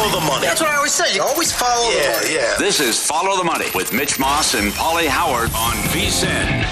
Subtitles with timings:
[0.00, 0.46] Follow the money.
[0.46, 1.14] That's what I always say.
[1.14, 2.34] You always follow the Yeah, money.
[2.34, 2.54] yeah.
[2.58, 6.64] This is Follow the Money with Mitch Moss and Pauly Howard on VSIN.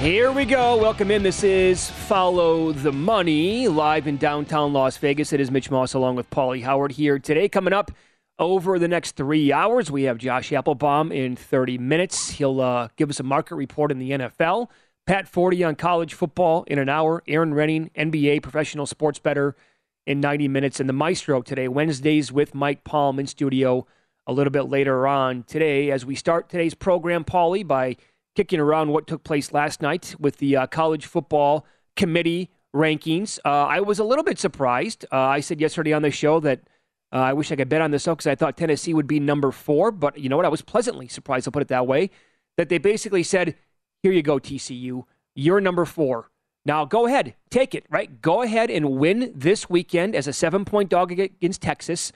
[0.00, 0.76] Here we go.
[0.78, 1.22] Welcome in.
[1.22, 5.32] This is Follow the Money live in downtown Las Vegas.
[5.32, 7.48] It is Mitch Moss along with Pauly Howard here today.
[7.48, 7.92] Coming up
[8.36, 12.30] over the next three hours, we have Josh Appelbaum in 30 minutes.
[12.30, 14.66] He'll uh, give us a market report in the NFL.
[15.06, 17.22] Pat Forde on college football in an hour.
[17.26, 19.56] Erin Rynning, NBA professional sports bettor
[20.06, 20.80] in 90 minutes.
[20.80, 23.86] And the Maestro today, Wednesdays with Mike Palm in studio
[24.26, 27.96] a little bit later on today as we start today's program, Pauly, by
[28.36, 33.38] kicking around what took place last night with the uh, college football committee rankings.
[33.44, 35.04] Uh, I was a little bit surprised.
[35.12, 36.60] Uh, I said yesterday on the show that
[37.12, 39.50] uh, I wish I could bet on this because I thought Tennessee would be number
[39.50, 40.46] four, but you know what?
[40.46, 42.10] I was pleasantly surprised, I'll put it that way,
[42.56, 43.56] that they basically said,
[44.02, 45.04] here you go, TCU.
[45.34, 46.30] You're number four.
[46.64, 48.20] Now go ahead, take it, right?
[48.22, 52.12] Go ahead and win this weekend as a seven point dog against Texas.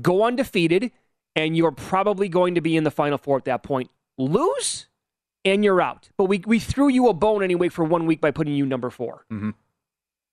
[0.00, 0.90] Go undefeated,
[1.36, 3.90] and you're probably going to be in the Final Four at that point.
[4.16, 4.86] Lose,
[5.44, 6.08] and you're out.
[6.16, 8.90] But we, we threw you a bone anyway for one week by putting you number
[8.90, 9.50] 4 Mm-hmm.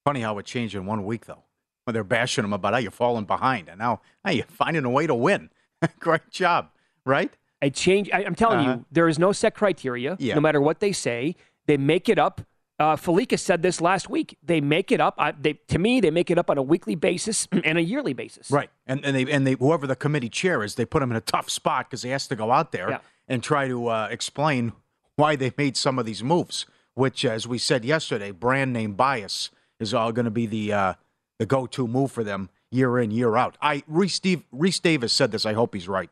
[0.06, 1.44] Funny how it changed in one week, though.
[1.84, 4.89] When they're bashing them about how you're falling behind, and now now you're finding a
[4.89, 5.50] way to win.
[6.00, 6.69] Great job,
[7.06, 7.35] right?
[7.62, 8.09] I change.
[8.13, 8.72] I, I'm telling Uh-huh.
[8.79, 10.16] you, there is no set criteria.
[10.19, 10.35] Yeah.
[10.35, 11.35] No matter what they say,
[11.66, 12.41] they make it up.
[12.79, 14.38] Uh, Falika said this last week.
[14.44, 15.16] They make it up.
[15.18, 18.13] I, they, to me, they make it up on a weekly basis and a yearly
[18.13, 18.51] basis.
[18.51, 21.18] Right, and and they and they whoever the committee chair is, they put them in
[21.18, 23.00] a tough spot because he has to go out there Yeah.
[23.27, 24.74] and try to uh, explain
[25.15, 26.68] why they made some of these moves.
[26.94, 29.50] Which, as we said yesterday, brand name bias
[29.80, 30.94] is all going to be the uh,
[31.39, 33.57] the go to move for them year in year out.
[33.59, 35.48] I Rece, Steve, Rece Davis said this.
[35.48, 36.12] I hope he's right.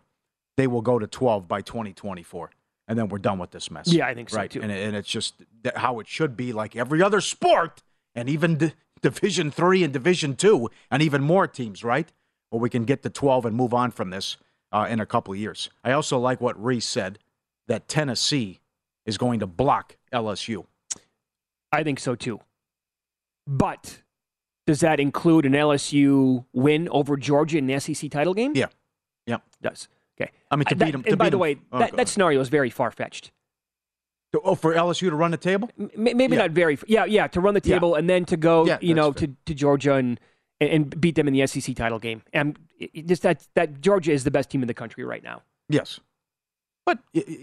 [0.58, 2.52] They will go to twelve by twenty twenty four,
[2.88, 3.92] and then we're done with this mess.
[3.92, 4.50] Yeah, I think so, right.
[4.50, 4.62] too.
[4.62, 5.36] And, and it's just
[5.76, 10.36] how it should be, like every other sport, and even D- Division three and Division
[10.36, 12.12] two, and even more teams, right?
[12.50, 14.38] Where we can get to twelve and move on from this
[14.72, 15.70] uh, in a couple of years.
[15.84, 17.20] I also like what Rece said
[17.68, 18.60] that Tennessee
[19.06, 20.66] is going to block LSU.
[21.72, 22.40] I think so too.
[23.48, 24.02] But
[24.66, 28.54] Does that include an LSU win over Georgia in the SEC title game?
[28.56, 28.68] Yeah.
[29.28, 29.38] Yeah.
[29.62, 29.88] does.
[30.20, 30.32] Okay.
[30.52, 31.04] I mean, to beat them.
[31.04, 33.32] To And by the 'em- way, oh, that, scenario is very far fetched.
[34.44, 35.70] oh, for LSU to run the table.
[35.96, 36.42] Maybe Yeah.
[36.42, 36.78] not very.
[36.88, 37.28] Yeah, yeah.
[37.28, 37.76] To run the Yeah.
[37.76, 39.28] table and then to go, Yeah, you know, fair.
[39.28, 40.20] to, to Georgia and
[40.62, 42.22] and beat them in the SEC title game.
[42.34, 42.58] And
[43.06, 45.42] just that that Georgia is the best team in the country right now.
[45.70, 46.00] Yes.
[46.86, 47.00] But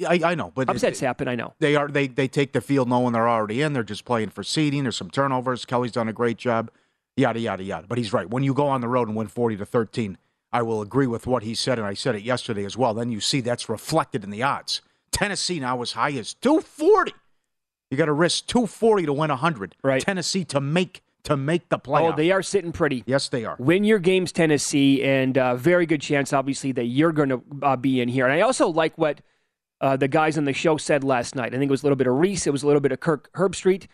[0.09, 0.53] I, I know.
[0.55, 1.29] But Upsets it, happen.
[1.29, 1.53] I know.
[1.59, 3.73] they are they they take the field knowing they're already in.
[3.75, 4.85] They're just playing for seeding.
[4.85, 5.65] There's some turnovers.
[5.65, 6.71] Kelly's done a great job.
[7.17, 7.87] Yada yada yada.
[7.87, 8.29] But he's right.
[8.31, 10.17] When you go on the road and win forty to thirteen,
[10.53, 12.95] I will agree with what he said, and I said it yesterday as well.
[12.95, 14.83] Then you see that's reflected in the odds.
[15.11, 17.13] Tennessee now as high as two forty.
[17.91, 19.77] You got to risk two forty to win hundred.
[19.83, 20.03] Right.
[20.03, 22.13] Tennessee to make to make the playoff.
[22.13, 23.05] Oh, they are sitting pretty.
[23.07, 23.57] yes, they are.
[23.59, 27.77] Win your games, Tennessee, and uh, very good chance, obviously, that you're going to uh,
[27.77, 28.27] be in here.
[28.27, 29.21] And I also like what
[29.81, 31.55] uh, the guys on the show said last night.
[31.55, 33.01] I think it was a little bit of Rece, it was a little bit of
[33.01, 33.87] Kirk Herbstreit,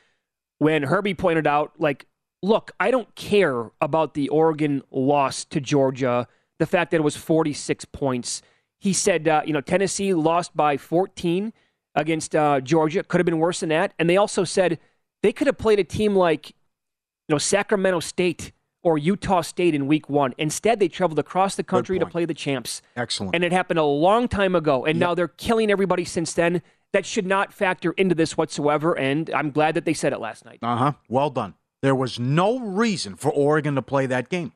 [0.58, 2.06] when Herbie pointed out, like,
[2.42, 6.28] look, I don't care about the Oregon loss to Georgia,
[6.58, 8.42] the fact that it was 46 points.
[8.78, 11.52] He said, uh, you know, Tennessee lost by 14
[11.94, 13.02] against uh, Georgia.
[13.02, 13.94] Could have been worse than that.
[13.98, 14.78] And they also said
[15.22, 18.52] they could have played a team like, you know, Sacramento State
[18.82, 20.34] or Utah State in week one.
[20.38, 22.80] Instead, they traveled across the country to play the champs.
[22.96, 23.34] Excellent.
[23.34, 24.84] And it happened a long time ago.
[24.84, 26.62] And now they're killing everybody since then.
[26.92, 28.96] That should not factor into this whatsoever.
[28.96, 30.60] And I'm glad that they said it last night.
[30.62, 30.92] Uh huh.
[31.08, 31.54] Well done.
[31.82, 34.52] There was no reason for Oregon to play that game.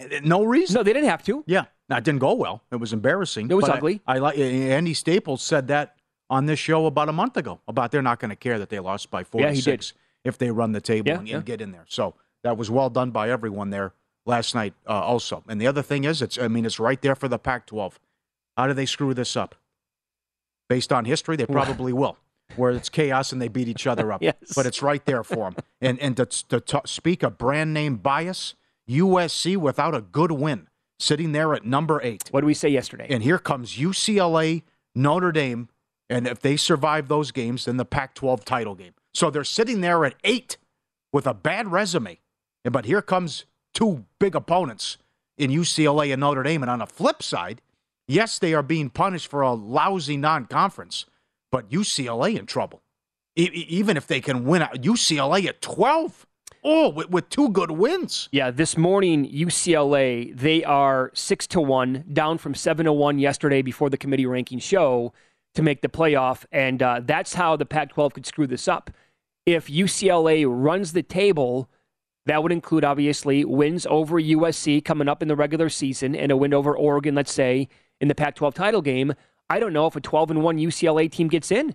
[0.00, 0.74] Eh, No reason.
[0.74, 1.44] No, they didn't have to.
[1.46, 1.64] Yeah.
[1.88, 2.62] Now, it didn't go well.
[2.70, 3.50] It was embarrassing.
[3.50, 4.00] It was but ugly.
[4.06, 5.96] I, like Andy Staples said that
[6.28, 8.78] on this show about a month ago about they're not going to care that they
[8.78, 9.92] lost by Yeah, he 46
[10.24, 11.40] if they run the table Yeah, and, yeah.
[11.40, 11.84] get in there.
[11.88, 12.14] So
[12.44, 13.92] that was well done by everyone there
[14.26, 15.42] last night uh, also.
[15.48, 17.94] And the other thing is, it's I mean, it's right there for the Pac-12.
[18.56, 19.54] How do they screw this up?
[20.68, 22.16] Based on history, they probably will.
[22.56, 24.34] Where it's chaos and they beat each other up, Yes.
[24.54, 25.56] but it's right there for them.
[25.80, 28.54] And and to, to ta- speak of brand name bias,
[28.90, 32.28] USC without a good win, sitting there at number eight.
[32.30, 33.06] What did we say yesterday?
[33.08, 34.62] And here comes UCLA,
[34.94, 35.68] Notre Dame,
[36.08, 38.94] and if they survive those games, then the Pac 12 title game.
[39.14, 40.58] So they're sitting there at eight
[41.12, 42.18] with a bad resume.
[42.64, 44.98] But here comes two big opponents
[45.38, 46.62] in UCLA and Notre Dame.
[46.62, 47.62] And on the flip side,
[48.06, 51.06] yes, they are being punished for a lousy non conference,
[51.50, 52.82] but UCLA in trouble.
[53.36, 56.26] E- even if they can win UCLA at 12.
[56.62, 58.28] Oh, with, with two good wins.
[58.32, 63.62] Yeah, this morning UCLA they are six to one, down from seven to one yesterday
[63.62, 65.12] before the committee rankings show
[65.54, 68.90] to make the playoff, and uh, that's how the Pac-12 could screw this up.
[69.46, 71.68] If UCLA runs the table,
[72.26, 76.36] that would include obviously wins over USC coming up in the regular season and a
[76.36, 77.68] win over Oregon, let's say
[78.00, 79.14] in the Pac-12 title game.
[79.48, 81.74] I don't know if a 12 and one UCLA team gets in.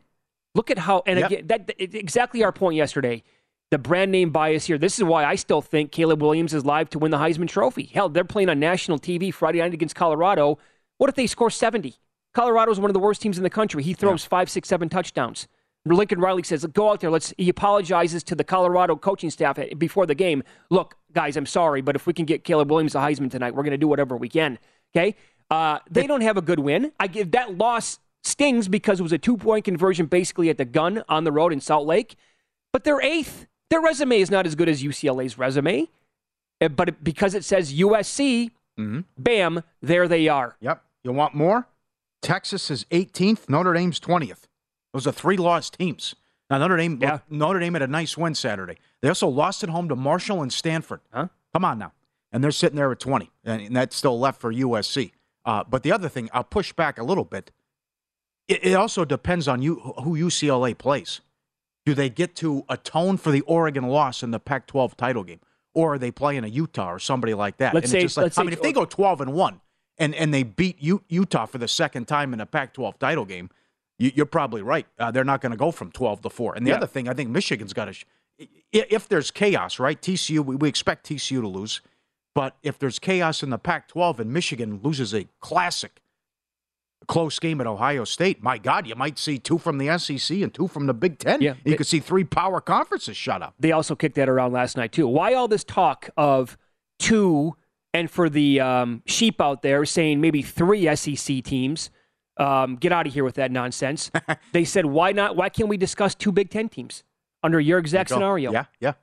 [0.53, 1.31] Look at how, and Yep.
[1.31, 3.23] again, that- exactly our point yesterday
[3.71, 4.77] the brand name bias here.
[4.77, 7.89] This is why I still think Caleb Williams is live to win the Heisman Trophy.
[7.93, 10.59] Hell, they're playing on national TV Friday night against Colorado.
[10.97, 11.95] What if they score 70?
[12.33, 13.81] Colorado is one of the worst teams in the country.
[13.81, 15.47] He throws five, six, seven touchdowns.
[15.85, 17.11] Lincoln Riley says, "Go out there.
[17.11, 20.43] Let's." He apologizes to the Colorado coaching staff before the game.
[20.71, 23.63] Look, guys, I'm sorry, but if we can get Caleb Williams a Heisman tonight, we're
[23.63, 24.57] going to do whatever we can.
[24.95, 25.15] Okay?
[25.51, 26.91] Uh, they don't have a good win.
[26.99, 30.65] I give that loss stings because it was a two point conversion basically at the
[30.65, 32.15] gun on the road in Salt Lake.
[32.73, 33.45] But they're eighth.
[33.69, 35.87] Their resume is not as good as UCLA's resume.
[36.61, 38.51] Uh, But it- because it says USC,
[39.17, 40.55] bam, there they are.
[40.61, 40.83] Yep.
[41.03, 41.67] You want more?
[42.21, 43.49] Texas is 18th.
[43.49, 44.47] Notre Dame's 20th.
[44.93, 46.15] Those are three lost teams.
[46.49, 47.19] Now Notre Dame, Yeah.
[47.29, 48.77] Notre Dame had a nice win Saturday.
[49.01, 51.01] They also lost at home to Marshall and Stanford.
[51.13, 51.27] Huh?
[51.53, 51.91] Come on now,
[52.31, 55.11] and they're sitting there at 20, and, and that's still left for USC.
[55.43, 57.51] Uh, but the other thing, I'll push back a little bit.
[58.47, 61.21] It, it also depends on you who UCLA plays.
[61.85, 65.39] Do they get to atone for the Oregon loss in the Pac-12 title game,
[65.73, 67.73] or are they playing a Utah or somebody like that?
[67.75, 69.33] Let's and say- it's just like, let's I say- mean, if they go 12 and
[69.33, 69.61] one,
[69.97, 73.49] and and they beat U- Utah for the second time in a Pac-12 title game,
[73.97, 74.87] you, you're probably right.
[74.99, 76.53] Uh, they're not going to go from 12 to four.
[76.55, 76.77] And the Yeah.
[76.77, 77.93] other thing, I think Michigan's got to.
[77.93, 78.05] Sh-
[78.73, 80.01] if there's chaos, right?
[80.01, 81.79] TCU, we, we expect TCU to lose,
[82.33, 86.01] but if there's chaos in the Pac-12 and Michigan loses a classic
[87.07, 90.53] close game at Ohio State, my God, you might see two from the SEC and
[90.53, 91.41] two from the Big Ten.
[91.41, 93.53] Yeah, you they- could see three power conferences shut up.
[93.59, 95.07] They also kicked that around last night too.
[95.07, 96.57] Why all this talk of
[96.99, 97.55] two,
[97.93, 101.89] and for the um, sheep out there saying maybe three SEC teams?
[102.37, 104.11] Um, get out of here with that nonsense.
[104.51, 105.37] they said, why not?
[105.37, 107.03] Why can't we discuss two Big Ten teams
[107.43, 108.51] under your exact scenario?
[108.51, 108.93] Yeah, yeah.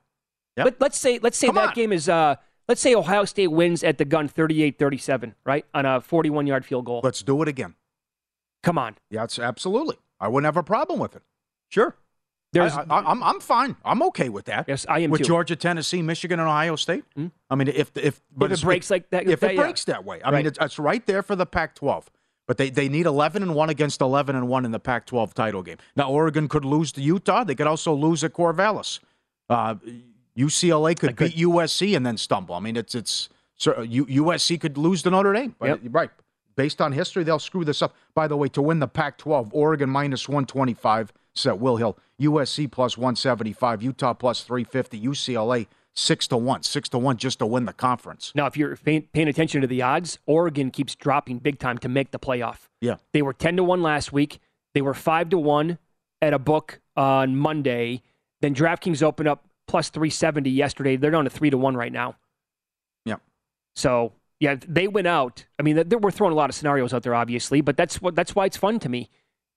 [0.57, 0.65] Yep.
[0.65, 1.73] Let, let's say let's say Come that on.
[1.73, 2.35] game is uh,
[2.67, 5.65] let's say Ohio State wins at the gun 38-37, right?
[5.73, 7.01] On a 41-yard field goal.
[7.03, 7.73] Let's do it again.
[8.63, 8.95] Come on.
[9.09, 9.97] Yeah, it's absolutely.
[10.19, 11.21] I wouldn't have a problem with it.
[11.69, 11.95] Sure.
[12.53, 13.75] There's, I, I, I'm I'm fine.
[13.83, 14.65] I'm okay with that.
[14.67, 15.27] Yes, I am with too.
[15.27, 17.03] Georgia, Tennessee, Michigan, and Ohio State.
[17.49, 19.61] I mean, if if but it breaks like that- if that- it yeah.
[19.63, 20.37] breaks that way, I Right.
[20.37, 22.05] mean, it's, it's right there for the Pac-12.
[22.45, 25.63] But they, they need 11 and one against 11 and one in the Pac-12 title
[25.63, 25.77] game.
[25.95, 27.43] Now Oregon could lose to Utah.
[27.45, 28.99] They could also lose at Corvallis.
[29.49, 29.75] Uh,
[30.37, 32.55] UCLA could beat USC and then stumble.
[32.55, 35.55] I mean, it's it's so U, USC could lose to Notre Dame.
[35.57, 36.09] But right,
[36.55, 37.95] based on history, they'll screw this up.
[38.13, 42.97] By the way, to win the Pac-12, Oregon minus 125 set Will Hill, USC plus
[42.97, 47.73] 175, Utah plus 350, UCLA six to one, six to one just to win the
[47.73, 48.31] conference.
[48.35, 51.89] now, if you're paying, paying attention to the odds, Oregon keeps dropping big time to
[51.89, 52.67] make the playoff.
[52.81, 54.39] Yeah, They were 10 to 1 last week.
[54.73, 55.77] They were 5 to 1
[56.21, 58.01] at a book on Monday.
[58.41, 60.95] Then DraftKings opened up plus 370 yesterday.
[60.95, 62.15] They're down to 3 to 1 right now.
[63.05, 63.17] yeah.
[63.75, 65.45] So, yeah, they went out.
[65.57, 68.35] I mean, we're throwing a lot of scenarios out there, obviously, but that's what that's
[68.35, 69.09] why it's fun to me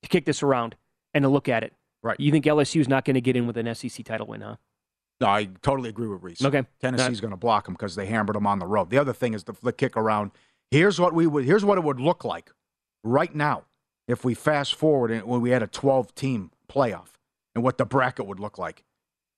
[0.05, 0.77] to kick this around
[1.13, 1.73] and to look at it.
[2.05, 2.19] Right.
[2.21, 4.57] You think LSU's not going to get in with an SEC title win, huh?
[5.21, 6.45] No, I totally agree with Rece.
[6.45, 6.63] Okay.
[6.81, 8.91] Tennessee's going to block them because they hammered them on the road.
[8.91, 10.31] The other thing is the, the kick around.
[10.71, 11.45] Here's what we would.
[11.45, 12.53] Here's what it would look like
[13.03, 13.65] right now
[14.07, 17.15] if we fast forward and when we had a 12 team playoff
[17.57, 18.85] and what the bracket would look like.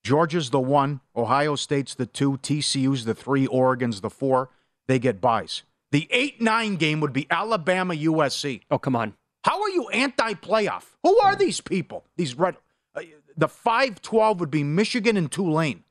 [0.05, 4.51] Georgia's the one, Ohio State's the two, TCU's the three, Oregon's the four.
[4.89, 5.63] They get buys.
[5.93, 8.63] The eight nine game would be Alabama USC.
[8.71, 9.15] Oh, come on.
[9.45, 10.85] How are you anti playoff?
[11.03, 12.05] Who are these people?
[12.17, 12.57] These red.
[12.95, 13.03] Uh,
[13.37, 15.85] the five twelve would be Michigan and Tulane.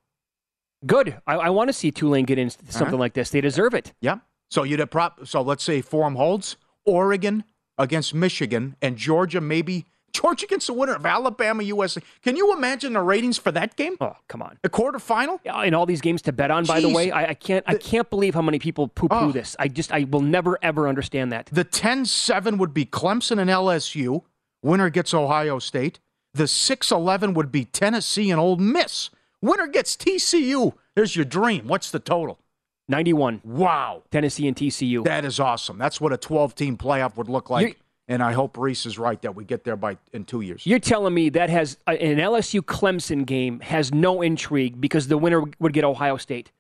[0.86, 1.20] Good.
[1.26, 2.98] I, I want to see Tulane get into something Uh-huh.
[2.98, 3.30] like this.
[3.32, 3.94] They deserve it.
[4.02, 4.18] Yeah.
[4.52, 5.26] So you'd have prop.
[5.28, 6.58] So let's say form holds.
[6.86, 7.44] Oregon
[7.78, 9.86] against Michigan and Georgia maybe.
[10.22, 12.02] Georgia against the winner of Alabama USC.
[12.24, 13.98] Can you imagine the ratings for that game?
[14.02, 14.58] Oh, come on.
[14.64, 15.40] The quarterfinal.
[15.46, 17.64] Yeah, And all these games to bet on, by the way, I, I can't.
[17.68, 19.32] I can't believe how many people poo-poo Oh.
[19.32, 19.56] this.
[19.60, 21.48] I just, I will never ever understand that.
[21.52, 24.24] The 10-7 would be Clemson and LSU.
[24.64, 26.00] Winner gets Ohio State.
[26.34, 29.10] The 6-11 would be Tennessee and Ole Miss.
[29.42, 30.74] Winner gets TCU.
[30.96, 31.68] There's your dream.
[31.68, 32.40] What's the total?
[32.90, 34.04] 91, Wow.
[34.12, 35.04] Tennessee and TCU.
[35.04, 35.78] That is awesome.
[35.78, 37.78] That's what a 12 team playoff would look like.
[38.10, 40.66] And I hope Rece is right that we get there by in two years.
[40.66, 45.18] You're telling me that has uh, an LSU Clemson game has no intrigue because the
[45.18, 46.52] winner would get Ohio State.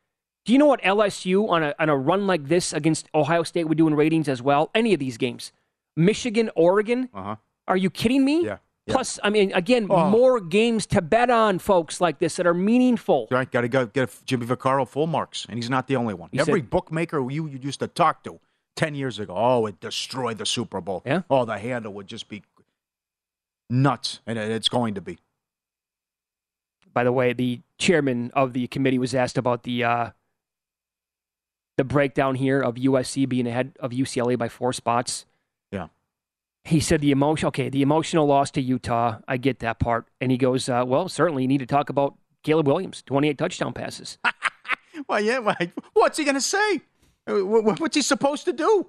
[0.43, 3.65] Do you know what LSU on a on a run like this against Ohio State
[3.65, 4.69] would do in ratings as well?
[4.75, 5.53] Any of these games,
[5.95, 7.09] Michigan, Oregon.
[7.13, 7.35] Uh-huh.
[7.67, 8.45] Are you kidding me?
[8.45, 8.57] Yeah.
[8.89, 10.09] Plus, I mean, again, Oh.
[10.09, 13.27] more games to bet on, folks like this that are meaningful.
[13.29, 16.29] Right, got to go get Jimmy Vaccaro full marks, and he's not the only one.
[16.31, 18.39] He Every said- bookmaker you, you used to talk to
[18.77, 21.01] ten years ago, oh, it destroyed the Super Bowl.
[21.05, 21.23] Yeah.
[21.29, 22.43] Oh, the handle would just be
[23.69, 25.17] nuts, and it's going to be.
[26.93, 30.09] By the way, the chairman of the committee was asked about the uh,
[31.75, 35.25] the breakdown here of USC being ahead of UCLA by four spots.
[35.71, 35.87] Yeah.
[36.63, 37.47] He said the emotion.
[37.47, 39.19] Okay, the emotional loss to Utah.
[39.27, 40.07] I get that part.
[40.19, 43.73] And he goes, uh, well, certainly you need to talk about Caleb Williams, 28 touchdown
[43.73, 44.17] passes.
[45.07, 45.39] Well, yeah.
[45.93, 46.81] What's he going to say?
[47.27, 48.87] Uh, wh- wh- What's he supposed to do?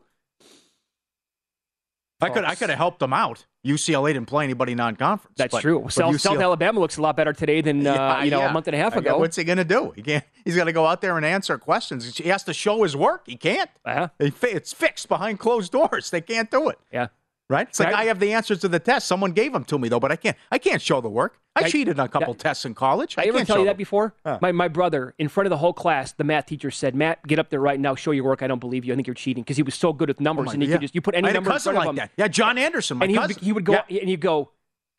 [2.20, 3.46] I could I could have helped him out.
[3.64, 5.34] UCLA didn't play anybody non-conference.
[5.36, 5.80] That's but- true.
[5.82, 8.50] but South, South Alabama looks a lot better today than uh, Yeah, you know yeah.
[8.50, 9.18] a month and a half ago.
[9.18, 9.92] What's he going to do?
[9.94, 10.24] He can't.
[10.44, 12.16] He's going to go out there and answer questions.
[12.16, 13.22] He has to show his work.
[13.26, 13.70] He can't.
[13.84, 14.08] Uh-huh.
[14.18, 16.10] It's fixed behind closed doors.
[16.10, 16.78] They can't do it.
[16.92, 17.08] Yeah.
[17.50, 17.66] Right?
[17.66, 19.06] It's like I have the answers to the test.
[19.08, 20.36] Someone gave them to me though, but I can't.
[20.52, 21.40] I can't show the work.
[21.56, 23.16] I, I- cheated on a couple that- tests in college.
[23.16, 23.76] I I ever tell you that them.
[23.78, 24.14] before?
[24.42, 27.38] My, my brother, in front of the whole class, the math teacher said, Matt, get
[27.38, 28.42] up there right now, show your work.
[28.42, 28.92] I don't believe you.
[28.92, 30.46] I think you're cheating because he was so good with Oh numbers.
[30.48, 31.76] my and he God, could just, you put any I had a number in front
[31.78, 31.96] like of him.
[31.96, 32.10] that.
[32.18, 33.36] Yeah, John Anderson, my and he cousin.
[33.36, 34.00] would, he would go, Yeah.
[34.02, 34.50] and you go,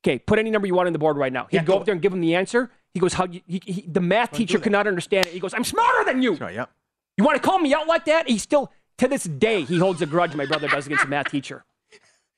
[0.04, 1.48] okay, put any number you want on the board right now.
[1.52, 2.72] He'd Yeah, go up there and give him the answer.
[2.96, 5.34] He goes, how you, he, he, the math teacher could not understand it.
[5.34, 6.34] He goes, I'm smarter than you.
[6.34, 6.66] Right, yeah.
[7.16, 8.28] You want to call me out like that?
[8.28, 10.34] He still, to this day, he holds a grudge.
[10.34, 11.64] My brother does against the math teacher.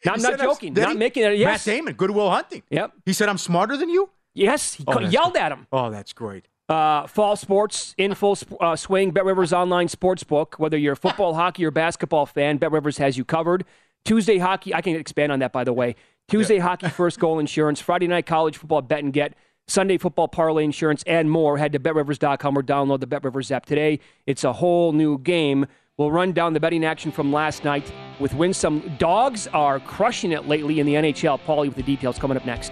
[0.06, 0.74] Now, I'm not joking.
[0.74, 0.98] Not he?
[0.98, 1.38] making it.
[1.38, 1.66] Yes.
[1.68, 2.64] Matt Damon, Good Will Hunting.
[2.70, 2.94] Yep.
[3.06, 4.74] He said, "I'm smarter than you." Yes.
[4.76, 5.42] He Oh, yelled good.
[5.42, 5.68] at him.
[5.72, 6.48] Oh, that's great.
[6.70, 9.12] Uh, fall sports in full sp- uh, swing.
[9.12, 10.56] Bet Rivers online sports book.
[10.58, 13.66] Whether you're a football, hockey, or basketball fan, Bet Rivers has you covered.
[14.06, 14.74] Tuesday hockey.
[14.74, 15.96] I can expand on that by the way.
[16.30, 17.82] Tuesday hockey first goal insurance.
[17.82, 19.36] Friday night college football bet and get.
[19.68, 21.58] Sunday football parlay insurance and more.
[21.58, 24.00] Head to betrivers.com or download the Bet Rivers app today.
[24.26, 25.66] It's a whole new game.
[25.98, 28.96] We'll run down the betting action from last night with win some.
[28.98, 31.40] Dogs are crushing it lately in the NHL.
[31.42, 32.72] Pauly with the details coming up next.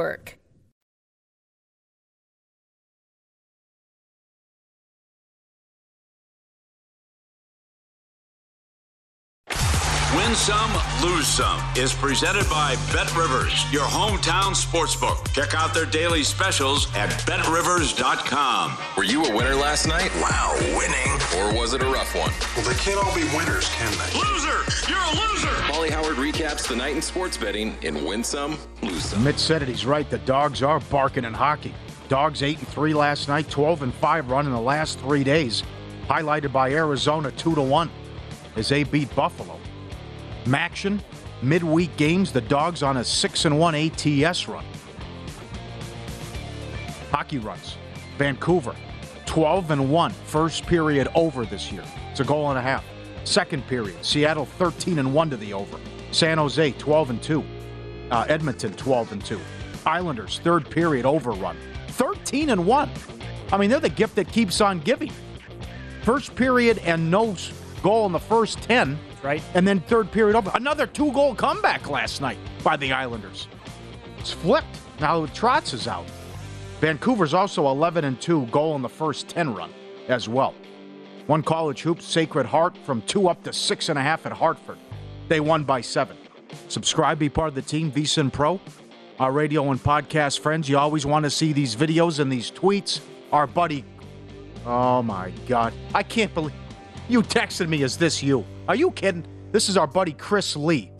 [0.00, 0.39] work.
[10.20, 10.70] Win Some,
[11.02, 15.32] Lose Some is presented by Bet Rivers, your hometown sportsbook.
[15.32, 18.76] Check out their daily specials at betrivers.com.
[18.98, 20.10] Were you a winner last night?
[20.16, 21.12] Wow, winning.
[21.38, 22.30] Or was it a rough one?
[22.54, 24.18] Well, they can't all be winners, can they?
[24.18, 24.90] Loser!
[24.90, 25.48] You're a loser!
[25.72, 29.24] Pauly Howard recaps the night in sports betting in Win Some, Lose Some.
[29.24, 29.68] Mitch said it.
[29.68, 30.08] He's right.
[30.10, 31.74] The dogs are barking in hockey.
[32.08, 35.62] Dogs 8 and 3 last night, 12 and 5 run in the last three days,
[36.08, 37.90] highlighted by Arizona 2 to 1
[38.56, 39.58] as they beat Buffalo.
[40.44, 41.00] Maction,
[41.42, 44.64] midweek games, the dogs on a 6 and 1 ATS run.
[47.10, 47.76] Hockey runs.
[48.18, 48.74] Vancouver,
[49.26, 51.84] 12 and 1, first period over this year.
[52.10, 52.84] It's a goal and a half.
[53.24, 55.78] Second period, Seattle 13 and 1 to the over.
[56.10, 57.44] San Jose 12 and 2.
[58.10, 59.40] Uh, Edmonton 12 and 2.
[59.86, 61.56] Islanders third period overrun.
[61.88, 62.90] 13 and 1.
[63.52, 65.12] I mean, they're the gift that keeps on giving.
[66.02, 67.36] First period and no
[67.82, 69.42] goal in the first 10 right?
[69.54, 70.50] And then third period over.
[70.54, 73.48] Another two goal comeback last night by the Islanders.
[74.18, 74.78] It's flipped.
[75.00, 76.06] Now Trotz is out.
[76.80, 79.70] Vancouver's also 11 and 2 goal in the first 10 run
[80.08, 80.54] as well.
[81.26, 84.78] One college hoops, Sacred Heart, from two up to six and a half at Hartford.
[85.28, 86.16] They won by seven.
[86.68, 88.60] Subscribe, be part of the team, VSIN Pro.
[89.20, 93.00] Our radio and podcast friends, you always want to see these videos and these tweets.
[93.30, 93.84] Our buddy,
[94.66, 96.54] oh my God, I can't believe
[97.08, 97.82] you texted me.
[97.82, 98.44] Is this you?
[98.70, 99.26] Are you kidding?
[99.50, 100.92] This is our buddy Chris Lee,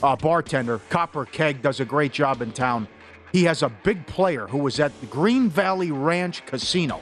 [0.00, 0.78] a bartender.
[0.90, 2.86] Copper Keg does a great job in town.
[3.32, 7.00] He has a big player who was at the Green Valley Ranch Casino.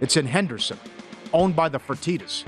[0.00, 0.80] It's in Henderson,
[1.32, 2.42] owned by the Fertitas.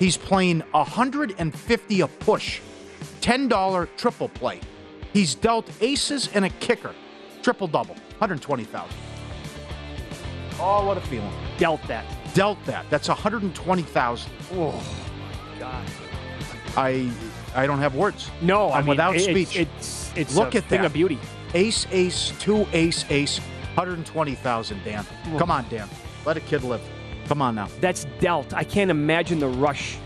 [0.00, 2.60] He's playing 150 a push,
[3.20, 4.58] $10 triple play.
[5.12, 6.92] He's dealt aces and a kicker,
[7.40, 8.96] triple double, 120,000.
[10.58, 11.32] Oh, what a feeling.
[11.56, 12.04] Dealt that.
[12.34, 12.90] Dealt that.
[12.90, 14.32] That's 120,000.
[14.54, 14.82] Oh,
[15.60, 15.86] God.
[16.76, 17.10] I
[17.54, 18.30] I don't have words.
[18.42, 19.56] No, I I'm mean, without speech.
[19.56, 20.86] It's it's Look a at thing that.
[20.86, 21.18] of beauty.
[21.54, 23.38] Ace, ace, two ace, ace,
[23.76, 25.06] 120,000, Dan.
[25.38, 25.88] Come on, Dan.
[26.24, 26.82] Let a kid live.
[27.28, 27.68] Come on now.
[27.80, 28.52] That's dealt.
[28.52, 29.96] I can't imagine the rush.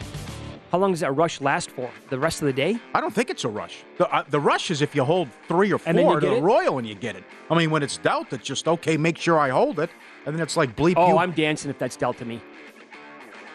[0.71, 1.91] How long does that rush last for?
[2.11, 2.79] The rest of the day?
[2.95, 3.83] I don't think it's a rush.
[3.99, 6.21] The, uh, the rush is if you hold three or four And then you to
[6.21, 6.41] get the it?
[6.43, 7.25] royal and you get it.
[7.51, 9.91] I mean, when it's dealt, it's just, okay, make sure I hold it.
[10.27, 11.19] And then it's like bleep Oh, you.
[11.19, 12.41] I'm dancing if that's dealt to me.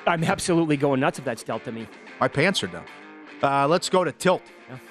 [0.06, 1.88] I'm absolutely going nuts if that's dealt to me.
[2.20, 2.84] My pants are down.
[3.44, 4.42] Uh, let's go to Tilt.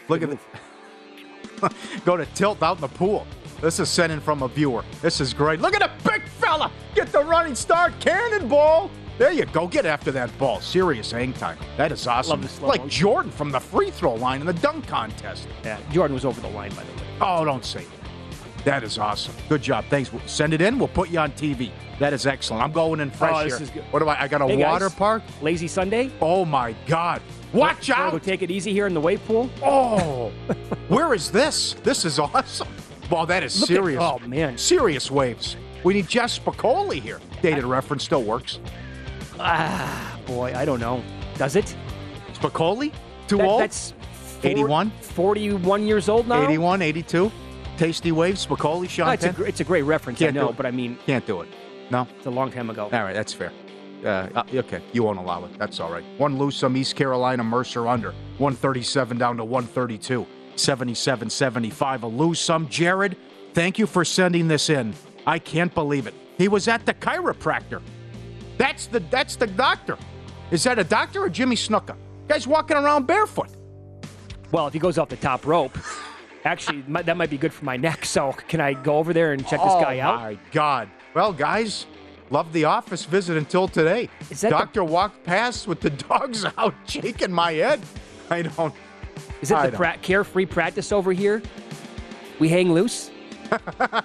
[0.09, 1.71] Look at the.
[2.05, 3.27] go to Tilt out in the pool.
[3.61, 4.85] This is sent in from a viewer.
[5.01, 5.61] This is great.
[5.61, 6.71] Look at the big fella.
[6.95, 7.99] Get the running start.
[8.01, 8.91] Cannonball.
[9.17, 9.67] There you go.
[9.69, 10.61] Get after that ball.
[10.61, 11.57] Serious hang time.
[11.77, 12.47] That is awesome.
[12.61, 12.87] Like.
[12.89, 15.47] Jordan from the free throw line in the dunk contest.
[15.65, 17.09] Yeah, Jordan was over the line, by the way.
[17.21, 18.65] Oh, don't say that.
[18.65, 19.35] That is awesome.
[19.49, 19.85] Good job.
[19.89, 20.11] Thanks.
[20.27, 20.79] Send it in.
[20.79, 21.71] We'll put you on TV.
[22.01, 22.63] That is excellent.
[22.65, 23.63] I'm going in fresh Oh, this here.
[23.63, 23.85] is good.
[23.93, 24.23] What do I?
[24.23, 24.73] I got a Hey, guys.
[24.73, 25.23] water park.
[25.43, 26.11] Lazy Sunday.
[26.21, 27.23] Oh my God!
[27.55, 28.13] Watch out!
[28.13, 29.49] Go take it easy here in the wave pool.
[29.63, 30.31] Oh,
[30.89, 31.75] where is this?
[31.83, 32.69] This is awesome.
[33.11, 34.03] Well, that is Look at- serious.
[34.03, 34.59] oh, man.
[34.59, 35.57] serious waves.
[35.85, 37.21] We need Jeff Spicoli here.
[37.43, 38.59] Dated reference still works.
[39.39, 41.03] Ah, boy, I don't know.
[41.37, 41.77] Does it?
[42.35, 42.93] Spicoli?
[43.29, 43.61] Too That- old?
[43.61, 43.93] That's
[44.41, 44.91] four- 81?
[45.01, 46.43] 41 years old now.
[46.43, 47.31] 81, 82.
[47.77, 48.47] Tasty waves.
[48.47, 48.89] Spicoli.
[48.89, 51.27] Sean Oh, it's, a, it's a great reference, Can't I know, but I mean, Can't
[51.27, 51.49] do it.
[51.91, 52.07] No.
[52.17, 52.85] it's a long time ago.
[52.85, 53.53] All right, that's fair.
[54.05, 55.59] Uh, uh, okay, you won't allow it.
[55.59, 56.05] That's all right.
[56.19, 58.11] One loose, some East Carolina Mercer under.
[58.39, 60.27] 137 down to 132.
[60.57, 62.03] 77 75.
[62.03, 62.69] A lose some.
[62.69, 63.17] Jared,
[63.55, 64.95] thank you for sending this in.
[65.27, 66.15] I can't believe it.
[66.37, 67.81] He was at the chiropractor.
[68.59, 69.99] That's the that's the doctor.
[70.51, 71.97] Is that a doctor or Jimmy Snuka?
[72.29, 73.49] Guy's walking around barefoot.
[74.53, 75.77] Well, if he goes off the top rope,
[76.45, 78.05] actually, that might be good for my neck.
[78.05, 80.15] So, can I go over there and check this oh guy out?
[80.15, 80.89] Oh, my God.
[81.13, 81.87] Well, guys,
[82.31, 84.09] love the office visit until today.
[84.31, 87.81] Is that the- Doctor walked past with the dogs out, shaking my head.
[88.31, 88.75] I don't.
[89.43, 91.43] Is it I the pra- carefree practice over here?
[92.39, 93.11] We hang loose?
[93.53, 94.03] I,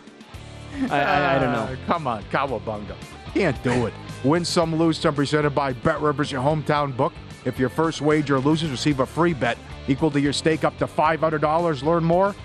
[0.92, 1.74] I, I don't know.
[1.74, 2.96] Uh, come on, Cowabunga.
[3.34, 3.94] Can't do it.
[4.24, 5.16] Win some, lose some.
[5.16, 7.14] Presented by Bet Rivers, your hometown book.
[7.46, 10.86] If your first wager loses, receive a free bet equal to your stake up to
[10.86, 11.84] $500.
[11.84, 12.36] Learn more.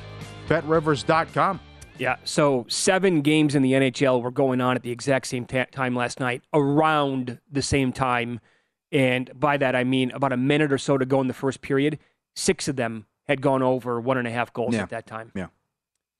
[0.49, 1.61] BetRivers.com.
[1.99, 5.67] Yeah, so seven games in the NHL were going on at the exact same ta-
[5.71, 8.41] time last night, around the same time.
[8.91, 11.61] And by that, I mean about a minute or so to go in the first
[11.61, 11.99] period.
[12.35, 14.83] Six of them had gone over one and a half goals Yeah.
[14.83, 15.31] at that time.
[15.35, 15.47] Yeah.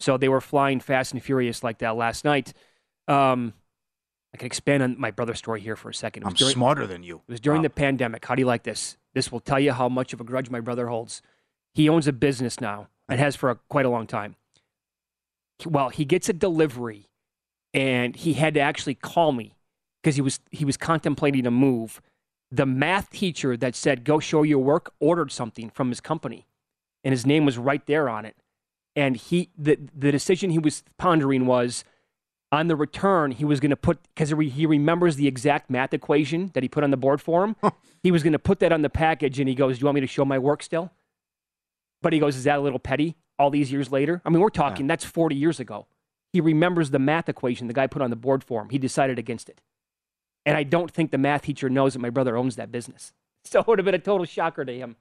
[0.01, 2.53] So they were flying fast and furious like that last night.
[3.09, 3.55] Um,
[4.33, 6.25] I can expand on my brother's story here for a second.
[6.25, 7.17] I'm during- smarter than you.
[7.29, 8.25] It was during the pandemic.
[8.25, 8.97] How do you like this?
[9.13, 11.23] This will tell you how much of a grudge my brother holds.
[11.75, 14.35] He owns a business now and has for a, quite a long time.
[15.65, 17.09] Well, he gets a delivery,
[17.73, 19.57] and he had to actually call me
[20.03, 22.01] because he was he was contemplating a move.
[22.51, 26.47] The math teacher that said "Go show your work" ordered something from his company,
[27.03, 28.37] and his name was right there on it.
[28.97, 31.85] And he the the decision he was pondering was
[32.53, 36.51] on the return, he was going to put because he remembers the exact math equation
[36.55, 37.57] that he put on the board for him.
[38.03, 39.97] he was going to put that on the package, and he goes, "Do you want
[39.97, 40.93] me to show my work still?"
[42.05, 44.51] But he goes, "Is that a little petty?" All these years later, I mean, we're
[44.51, 45.87] talking that's forty years ago.
[46.33, 48.69] He remembers the math equation the guy put on the board for him.
[48.69, 49.61] He decided against it,
[50.45, 53.13] and I don't think the math teacher knows that my brother owns that business.
[53.47, 54.97] So it would have been a total shocker to him.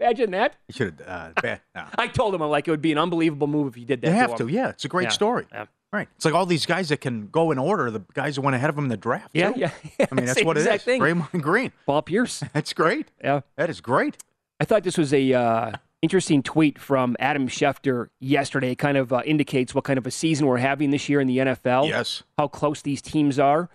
[0.00, 0.56] Imagine that.
[0.68, 1.34] You should have.
[1.36, 1.84] Uh, no.
[1.98, 4.06] I told him I'm like it would be an unbelievable move if you did that.
[4.08, 4.48] You have to.
[4.48, 5.46] Yeah, it's a great Yeah, story.
[5.52, 5.66] yeah.
[5.92, 6.08] Right.
[6.16, 7.90] It's like all these guys that can go in order.
[7.90, 9.30] The guys that went ahead of him in the draft.
[9.34, 9.60] Yeah, too.
[9.60, 9.70] yeah.
[10.10, 10.82] I mean, that's what it is.
[10.82, 11.00] thing.
[11.00, 11.72] Draymond Green.
[11.84, 12.42] Paul Pierce.
[12.54, 13.08] That's great.
[13.22, 13.42] Yeah.
[13.56, 14.16] That is great.
[14.58, 15.72] I thought this was a uh,
[16.04, 18.72] interesting tweet from Adam Schefter yesterday.
[18.72, 21.26] It kind of uh, indicates what kind of a season we're having this year in
[21.26, 21.88] the NFL.
[21.88, 22.22] Yes.
[22.38, 23.70] How close these teams are.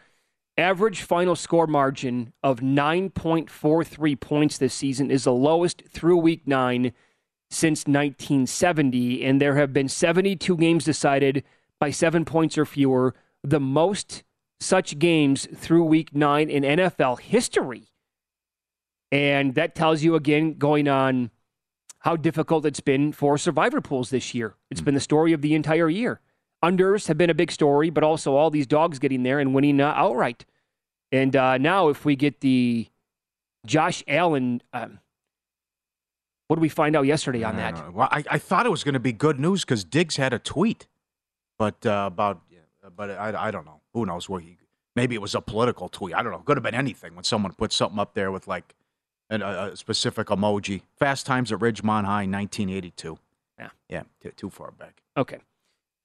[0.55, 6.93] Average final score margin of 9.43 points this season is the lowest through week nine
[7.49, 9.25] since 1970.
[9.25, 11.43] And there have been 72 games decided
[11.79, 14.23] by seven points or fewer, the most
[14.59, 17.87] such games through week nine in NFL history.
[19.11, 21.31] And that tells you again, going on
[21.99, 24.55] how difficult it's been for survivor pools this year.
[24.71, 26.21] It's been the story of the entire year.
[26.63, 29.79] Unders have been a big story, but also all these dogs getting there and winning
[29.79, 30.45] uh, outright.
[31.12, 32.88] And uh, now, if we get the
[33.65, 34.99] Josh Allen, um,
[36.47, 37.75] what did we find out yesterday on I that?
[37.75, 37.93] don't.
[37.93, 40.39] Well, I, I thought it was going to be good news because Diggs had a
[40.39, 40.88] tweet,
[41.57, 42.41] but uh, about,
[42.95, 43.81] but I, I don't know.
[43.93, 44.57] Who knows where he?
[44.95, 46.15] Maybe it was a political tweet.
[46.15, 46.39] I don't know.
[46.39, 48.75] Could have been anything when someone put something up there with like
[49.29, 50.81] an, a, a specific emoji.
[50.97, 53.17] Fast Times at Ridgemont High, 1982.
[53.59, 55.01] Yeah, yeah, t- too far back.
[55.17, 55.39] Okay.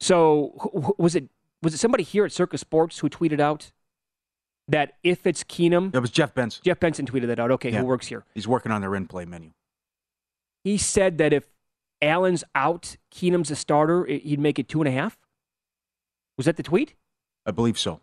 [0.00, 1.28] So wh- was it
[1.62, 3.70] was it somebody here at Circa Sports who tweeted out
[4.68, 6.62] that if it's Keenum, It was Jeff Benson.
[6.64, 7.50] Jeff Benson tweeted that out.
[7.52, 7.80] Okay, Yeah.
[7.80, 8.24] who works here?
[8.34, 9.50] He's working on their in-play menu.
[10.64, 11.44] He said that if
[12.02, 15.18] Allen's out, Keenum's a starter, he'd make it two and a half.
[16.36, 16.94] Was that the tweet?
[17.46, 18.00] I believe so.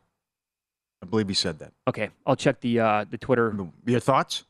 [1.03, 1.73] I believe he said that.
[1.87, 3.55] Okay, I'll check the uh, the Twitter.
[3.85, 4.45] Your thoughts?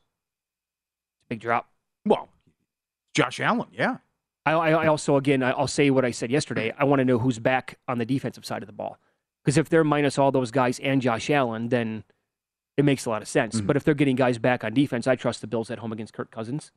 [1.32, 1.68] Big drop.
[2.04, 2.28] Well,
[3.14, 3.98] Josh Allen, yeah.
[4.44, 6.74] I, I I also again I'll say what I said yesterday.
[6.76, 8.98] I want to know who's back on the defensive side of the ball
[9.42, 12.04] because if they're minus all those guys and Josh Allen, then
[12.76, 13.56] it makes a lot of sense.
[13.56, 13.66] Mm-hmm.
[13.66, 16.12] But if they're getting guys back on defense, I trust the Bills at home against
[16.12, 16.72] Kirk Cousins.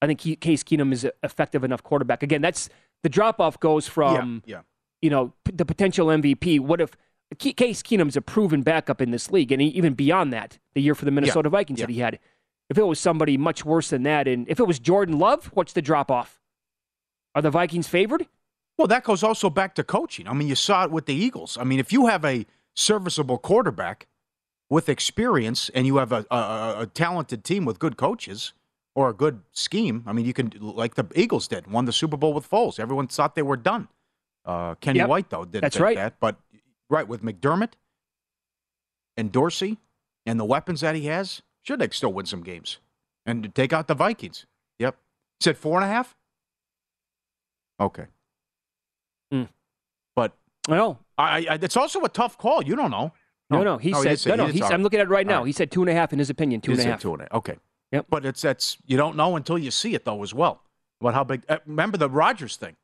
[0.00, 2.22] I think he, Case Keenum is an effective enough quarterback.
[2.22, 2.68] Again, that's
[3.02, 4.62] the drop off goes from yeah, yeah.
[5.00, 6.60] you know p- the potential MVP.
[6.60, 6.90] What if
[7.38, 10.94] Case Keenum's a proven backup in this league, and he, even beyond that, the year
[10.94, 11.86] for the Minnesota Vikings yeah.
[11.86, 12.18] that he had.
[12.72, 15.74] If it was somebody much worse than that, and if it was Jordan Love, what's
[15.74, 16.40] the drop off?
[17.34, 18.26] Are the Vikings favored?
[18.78, 20.26] Well, that goes also back to coaching.
[20.26, 21.58] I mean, you saw it with the Eagles.
[21.60, 24.06] I mean, if you have a serviceable quarterback
[24.70, 28.54] with experience and you have a, a, a talented team with good coaches
[28.94, 32.16] or a good scheme, I mean, you can, like the Eagles did, won the Super
[32.16, 32.80] Bowl with Foles.
[32.80, 33.88] Everyone thought they were done.
[34.46, 35.08] Uh, Kenny Yep.
[35.10, 35.96] White, though, didn't That's right.
[35.96, 36.14] that.
[36.20, 36.36] But,
[36.88, 37.74] right, with McDermott
[39.18, 39.76] and Dorsey
[40.24, 42.78] and the weapons that he has, sure, they still win some games
[43.26, 44.46] and take out the Vikings.
[44.78, 44.96] Yep.
[45.40, 46.14] Said four and a half?
[47.80, 48.06] Okay.
[49.30, 49.44] Hmm.
[50.14, 50.32] But
[50.68, 52.62] well, I, I, it's also a tough call.
[52.62, 53.12] You don't know.
[53.50, 53.76] No, no.
[53.76, 54.46] He didn't said say- no, no.
[54.46, 55.40] didn't He's, I'm looking at it right now.
[55.40, 56.60] All He said two and a half in his opinion.
[56.60, 57.00] Two He and a said half.
[57.02, 57.56] Two and a Okay.
[57.92, 58.06] Yep.
[58.08, 60.62] But it's that's you don't know until you see it though as well.
[61.00, 61.42] About how big?
[61.48, 62.76] Uh, remember the Rodgers thing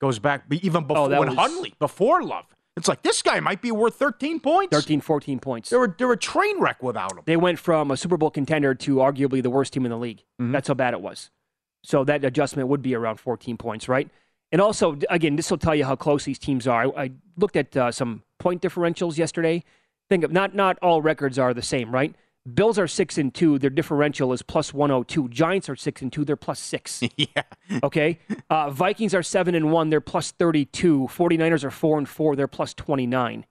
[0.00, 2.46] goes back even before Oh, when was- Hundley before Love.
[2.78, 4.74] It's like this guy might be worth 13 points.
[4.74, 5.70] 13, 14 points.
[5.70, 7.22] They're they're a train wreck without him.
[7.26, 10.24] They went from a Super Bowl contender to arguably the worst team in the league.
[10.40, 10.52] Mm-hmm.
[10.52, 11.30] That's how bad it was.
[11.82, 14.08] So that adjustment would be around 14 points, right?
[14.50, 16.86] And also, again, this will tell you how close these teams are.
[16.86, 19.62] I, I looked at uh, some point differentials yesterday.
[20.08, 22.14] Think of not not all records are the same, right?
[22.54, 23.58] Bills are six and two.
[23.58, 25.28] Their differential is plus 102.
[25.28, 26.24] Giants are six and two.
[26.24, 27.02] They're plus six.
[27.16, 27.42] yeah.
[27.82, 28.18] Okay.
[28.48, 29.90] Uh, Vikings are seven and one.
[29.90, 31.08] They're plus 32.
[31.12, 32.36] 49ers are four and four.
[32.36, 33.44] They're plus 29.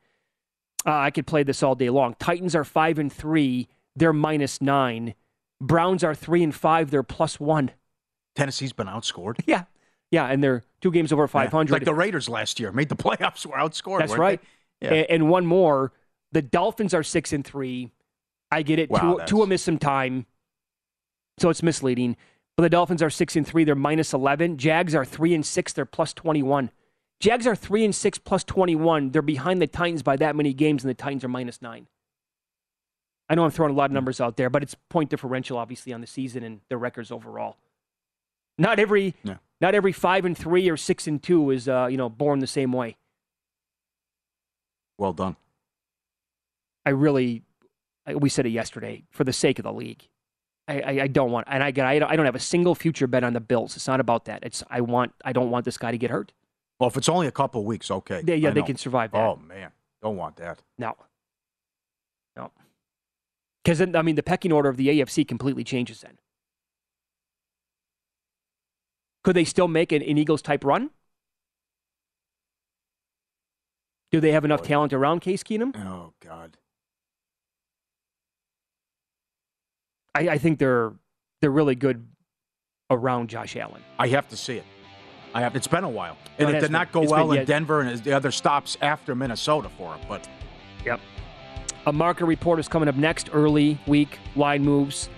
[0.85, 2.15] Uh, I could play this all day long.
[2.19, 3.67] Titans are five and three.
[3.95, 5.13] They're minus nine.
[5.61, 6.89] Browns are three and five.
[6.89, 7.71] They're plus one.
[8.35, 9.39] Tennessee's been outscored.
[9.45, 9.65] Yeah.
[10.11, 10.25] Yeah.
[10.27, 11.71] And they're two games over 500.
[11.71, 13.45] Like the Raiders last year made the playoffs.
[13.45, 13.99] Were outscored.
[13.99, 14.41] That's right.
[14.81, 14.93] Yeah.
[14.93, 15.91] A- And, one more.
[16.31, 17.91] The Dolphins are six and three.
[18.51, 18.89] I get it.
[18.89, 20.25] Wow, Tua, Tua missed some time,
[21.37, 22.15] so it's misleading.
[22.55, 23.63] But the Dolphins are six and three.
[23.63, 24.57] They're minus eleven.
[24.57, 25.73] Jags are three and six.
[25.73, 26.71] They're plus twenty one.
[27.19, 29.11] Jags are three and six plus twenty one.
[29.11, 31.87] They're behind the Titans by that many games, and the Titans are minus nine.
[33.29, 35.91] I know I'm throwing a lot of numbers out there, but it's point differential, obviously,
[35.91, 37.57] on the season and their records overall.
[38.57, 39.35] Not every, Yeah.
[39.59, 42.47] not every five and three or six and two is, uh, you know, born the
[42.47, 42.95] same way.
[44.97, 45.35] Well done.
[46.85, 47.43] I really,
[48.15, 50.07] we said it yesterday, for the sake of the league.
[50.67, 53.07] I, I, I don't want, and I, I don't I don't have a single future
[53.07, 53.75] bet on the Bills.
[53.75, 54.43] It's not about that.
[54.43, 56.33] It's I want, I don't want this guy to get hurt.
[56.79, 58.21] Well, if it's only a couple weeks, okay.
[58.25, 58.65] Yeah, yeah, I they know.
[58.65, 59.21] can survive that.
[59.21, 60.61] Oh man, don't want that.
[60.77, 60.95] No,
[62.35, 62.51] no,
[63.63, 66.01] because then I mean the pecking order of the AFC completely changes.
[66.01, 66.17] Then
[69.23, 70.89] could they still make an, an Eagles type run?
[74.11, 75.75] Do they have enough talent around Case Keenum?
[75.77, 76.57] Oh God.
[80.17, 80.91] I, I think they're
[81.41, 82.07] they're really good
[82.89, 83.81] around Josh Allen.
[83.99, 84.63] I have to see it.
[85.33, 85.55] I have.
[85.55, 87.05] It's been a while, No, and it it did not been.
[87.05, 87.45] go well been- in.
[87.45, 90.01] Denver and the other stops after Minnesota for him.
[90.07, 90.27] But
[90.85, 90.99] Yep.
[91.85, 95.09] A market report is coming up next, early week line moves.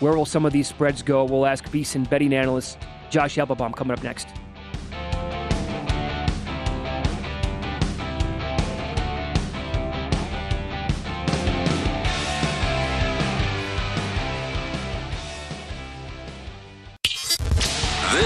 [0.00, 1.24] Where will some of these spreads go?
[1.24, 2.78] We'll ask VSIN betting analyst
[3.10, 4.28] Josh Appelbaum coming up next.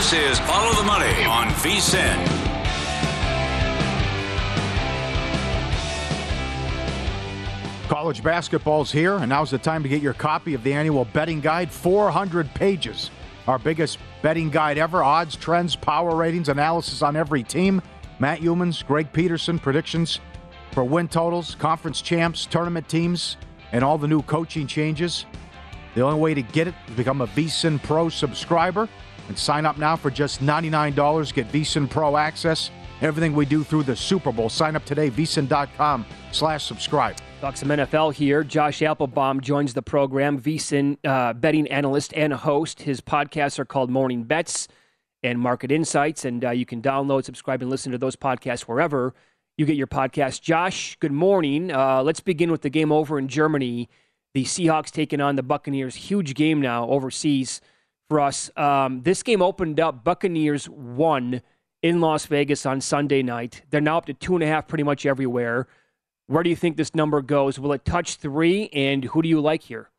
[0.04, 2.28] This is Follow the Money on VSIN.
[7.88, 11.40] college basketball's here, and now's the time to get your copy of the annual betting
[11.40, 11.72] guide.
[11.72, 13.10] 400 pages.
[13.48, 15.02] Our biggest betting guide ever.
[15.02, 17.80] Odds, trends, power ratings, analysis on every team.
[18.18, 20.20] Matt Youmans, Greg Peterson, predictions
[20.72, 23.38] for win totals, conference champs, tournament teams,
[23.72, 25.24] and all the new coaching changes.
[25.94, 28.86] The only way to get it is become a VSIN Pro subscriber
[29.28, 31.34] and sign up now for just $99.
[31.34, 32.70] Get VSIN Pro access.
[33.00, 34.48] Everything we do through the Super Bowl.
[34.48, 37.16] Sign up today, VSIN.com slash subscribe.
[37.40, 38.42] Talk some NFL here.
[38.42, 42.82] Josh Appelbaum joins the program, VSIN uh, betting analyst and host.
[42.82, 44.68] His podcasts are called Morning Bets
[45.22, 49.14] and Market Insights, and uh, you can download, subscribe, and listen to those podcasts wherever
[49.56, 50.40] you get your podcast.
[50.40, 51.70] Josh, good morning.
[51.70, 53.88] Uh, let's begin with the game over in Germany.
[54.32, 55.94] The Seahawks taking on the Buccaneers.
[55.94, 57.60] Huge game now overseas
[58.08, 58.50] for us.
[58.56, 60.04] Um, this game opened up.
[60.04, 61.42] Buccaneers won
[61.82, 63.62] in Las Vegas on Sunday night.
[63.70, 65.66] They're now up to two and a half pretty much everywhere.
[66.26, 67.58] Where do you think this number goes?
[67.58, 68.70] Will it touch three?
[68.72, 69.90] And who do you like here?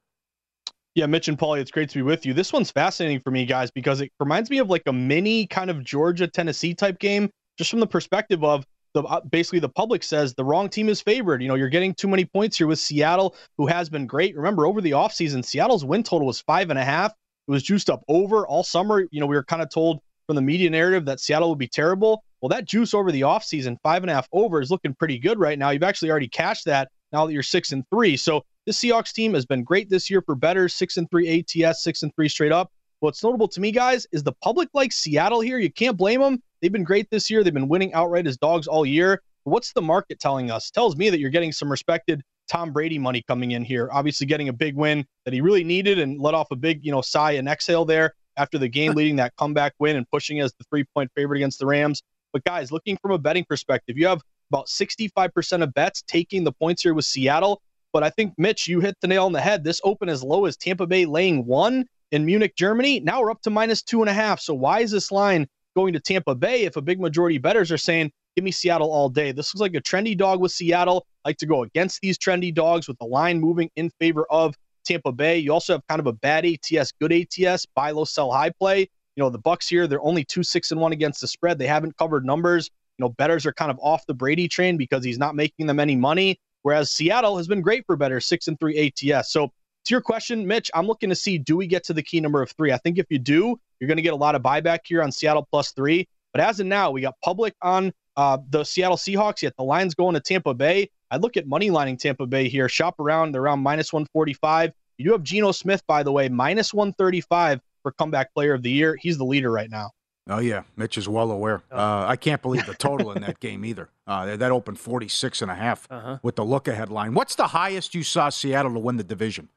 [0.96, 2.34] Yeah, Mitch and Pauly, it's great to be with you.
[2.34, 5.70] This one's fascinating for me, guys, because it reminds me of like a mini kind
[5.70, 10.02] of Georgia Tennessee type game, just from the perspective of the uh, basically the public
[10.04, 11.42] says the wrong team is favored.
[11.42, 14.36] You know, you're getting too many points here with Seattle, who has been great.
[14.36, 17.14] Remember, over the offseason, Seattle's win total was five and a half.
[17.48, 19.06] It was juiced up over all summer.
[19.12, 21.68] You know, we were kind of told from the media narrative that Seattle would be
[21.68, 22.24] terrible.
[22.42, 25.40] Well, that juice over the offseason, five and a half over, is looking pretty good
[25.40, 25.70] right now.
[25.70, 28.18] You've actually already cashed that now that you're six and three.
[28.18, 31.84] So this Seahawks team has been great this year for better, six and three ATS,
[31.84, 32.72] six and three straight up.
[33.00, 35.60] What's notable to me, guys, is the public likes Seattle here.
[35.60, 36.42] You can't blame them.
[36.62, 37.44] They've been great this year.
[37.44, 39.22] They've been winning outright as dogs all year.
[39.44, 40.70] What's the market telling us?
[40.70, 43.90] It tells me that you're getting some respected Tom Brady money coming in here.
[43.92, 46.92] Obviously, getting a big win that he really needed and let off a big, you
[46.92, 50.54] know, sigh and exhale there after the game, leading that comeback win and pushing as
[50.54, 52.02] the three point favorite against the Rams.
[52.34, 56.52] But guys, looking from a betting perspective, you have about 65% of bets taking the
[56.52, 57.62] points here with Seattle.
[57.94, 59.64] But I think, Mitch, you hit the nail on the head.
[59.64, 63.00] This open as low as Tampa Bay laying one in Munich, Germany.
[63.00, 64.42] Now we're up to minus two and a half.
[64.42, 67.78] So why is this line going to Tampa Bay if a big majority bettors are
[67.78, 69.32] saying, give me Seattle all day?
[69.32, 71.06] This looks like a trendy dog with Seattle.
[71.24, 74.56] I like to go against these trendy dogs with the line moving in favor of
[74.86, 75.40] Tampa Bay.
[75.40, 78.82] You also have kind of a bad ATS, good ATS, buy low, sell high play.
[79.16, 81.58] You know, the Bucs here, they're only two, six, and one against the spread.
[81.58, 82.70] They haven't covered numbers.
[82.98, 85.80] You know, bettors are kind of off the Brady train because he's not making them
[85.80, 86.40] any money.
[86.62, 89.32] Whereas Seattle has been great for better, six and three ATS.
[89.32, 92.20] So to your question, Mitch, I'm looking to see do we get to the key
[92.20, 92.72] number of three?
[92.72, 95.12] I think if you do, you're going to get a lot of buyback here on
[95.12, 96.08] Seattle plus three.
[96.34, 99.96] But as of now, we got public on uh, the Seattle Seahawks, yet the line's
[99.96, 100.90] going to Tampa Bay.
[101.12, 102.68] I'd look at money lining Tampa Bay here.
[102.70, 104.72] Shop around, they're around minus 145.
[104.98, 108.72] You do have Geno Smith, by the way, minus 135 for comeback player of the
[108.72, 108.98] year.
[109.00, 109.92] He's the leader right now.
[110.28, 111.62] Oh yeah, Mitch is well aware.
[111.72, 111.78] Oh.
[111.78, 113.90] Uh, I can't believe the total in that game either.
[114.08, 116.18] Uh, that opened 46 and a half uh-huh.
[116.24, 117.14] with the look ahead line.
[117.14, 119.50] What's the highest you saw Seattle to win the division?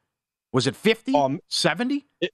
[0.52, 1.14] Was it 50?
[1.14, 2.06] Um, 70?
[2.20, 2.32] It,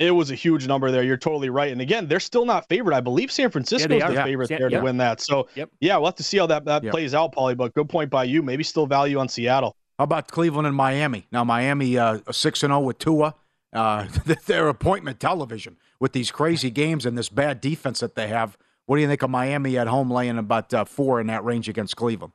[0.00, 1.02] it was a huge number there.
[1.02, 1.70] You're totally right.
[1.70, 2.94] And again, they're still not favored.
[2.94, 4.24] I believe San Francisco yeah, the yeah.
[4.24, 4.78] favorite there yeah.
[4.78, 5.20] to win that.
[5.20, 5.70] So yep.
[5.80, 6.90] yeah, we'll have to see how that, that yep.
[6.90, 7.56] plays out, Paulie.
[7.56, 8.42] But good point by you.
[8.42, 9.76] Maybe still value on Seattle.
[9.98, 11.26] How about Cleveland and Miami?
[11.30, 13.34] Now Miami uh, six and zero oh with Tua.
[13.74, 14.08] Uh,
[14.46, 18.56] they're appointment television with these crazy games and this bad defense that they have.
[18.86, 21.68] What do you think of Miami at home laying about uh, four in that range
[21.68, 22.32] against Cleveland?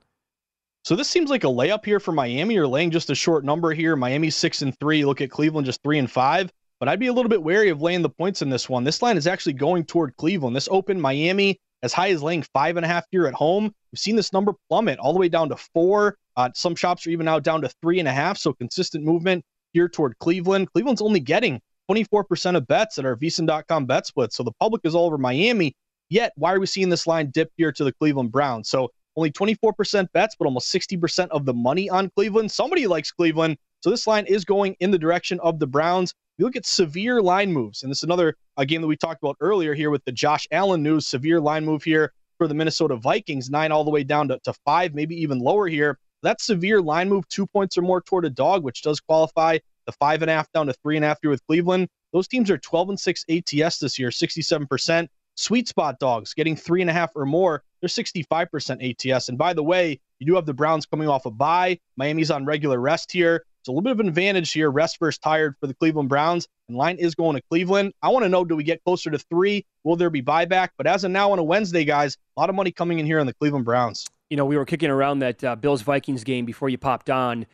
[0.83, 2.53] So this seems like a layup here for Miami.
[2.53, 3.95] You're laying just a short number here.
[3.95, 5.03] Miami six and three.
[5.03, 6.53] Look at Cleveland just three and five.
[6.79, 8.83] But I'd be a little bit wary of laying the points in this one.
[8.83, 10.55] This line is actually going toward Cleveland.
[10.55, 13.73] This open Miami as high as laying five and a half here at home.
[13.91, 16.17] We've seen this number plummet all the way down to four.
[16.35, 18.37] Uh, some shops are even now down to three and a half.
[18.37, 20.71] So consistent movement here toward Cleveland.
[20.73, 24.33] Cleveland's only getting 24% of bets at our VSiN.com bet split.
[24.33, 25.73] So the public is all over Miami.
[26.09, 28.69] Yet, why are we seeing this line dip here to the Cleveland Browns?
[28.69, 32.51] So only 24% bets, but almost 60% of the money on Cleveland.
[32.51, 33.57] Somebody likes Cleveland.
[33.85, 36.11] So this line is going in the direction of the Browns.
[36.39, 39.21] You look at severe line moves, and this is another uh, game that we talked
[39.21, 41.05] about earlier here with the Josh Allen news.
[41.05, 44.53] Severe line move here for the Minnesota Vikings, nine all the way down to, to
[44.65, 45.99] five, maybe even lower here.
[46.23, 49.59] That severe line move, two points or more toward a dog, which does qualify.
[49.85, 51.87] The five and a half down to three and a half here with Cleveland.
[52.11, 55.07] Those teams are 12 and six ATS this year, 67%.
[55.35, 59.29] Sweet spot dogs getting three and a half or more, they're 65% ATS.
[59.29, 61.77] And by the way, you do have the Browns coming off a bye.
[61.97, 63.45] Miami's on regular rest here.
[63.65, 66.47] It's a little bit of an advantage here, rest versus tired for the Cleveland Browns.
[66.67, 67.93] And line is going to Cleveland.
[67.99, 69.65] I want to know do we get closer to three?
[69.83, 70.69] Will there be buyback?
[70.77, 73.19] But as of now on a Wednesday, guys, a lot of money coming in here
[73.19, 74.05] on the Cleveland Browns.
[74.29, 77.47] You know, we were kicking around that uh, Bills Vikings game before you popped on.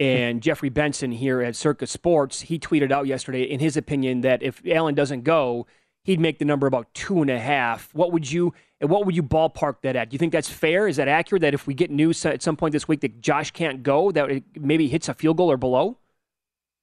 [0.00, 4.42] And Jeffrey Benson here at Circa Sports, he tweeted out yesterday, in his opinion, that
[4.42, 5.66] if Allen doesn't go,
[6.08, 7.94] he'd make the number about two and a half.
[7.94, 10.08] What would you what would you ballpark that at?
[10.08, 10.88] Do you think that's fair?
[10.88, 11.42] Is that accurate?
[11.42, 14.42] That if we get news at some point this week that Josh can't go, that
[14.58, 15.98] maybe hits a field goal or below?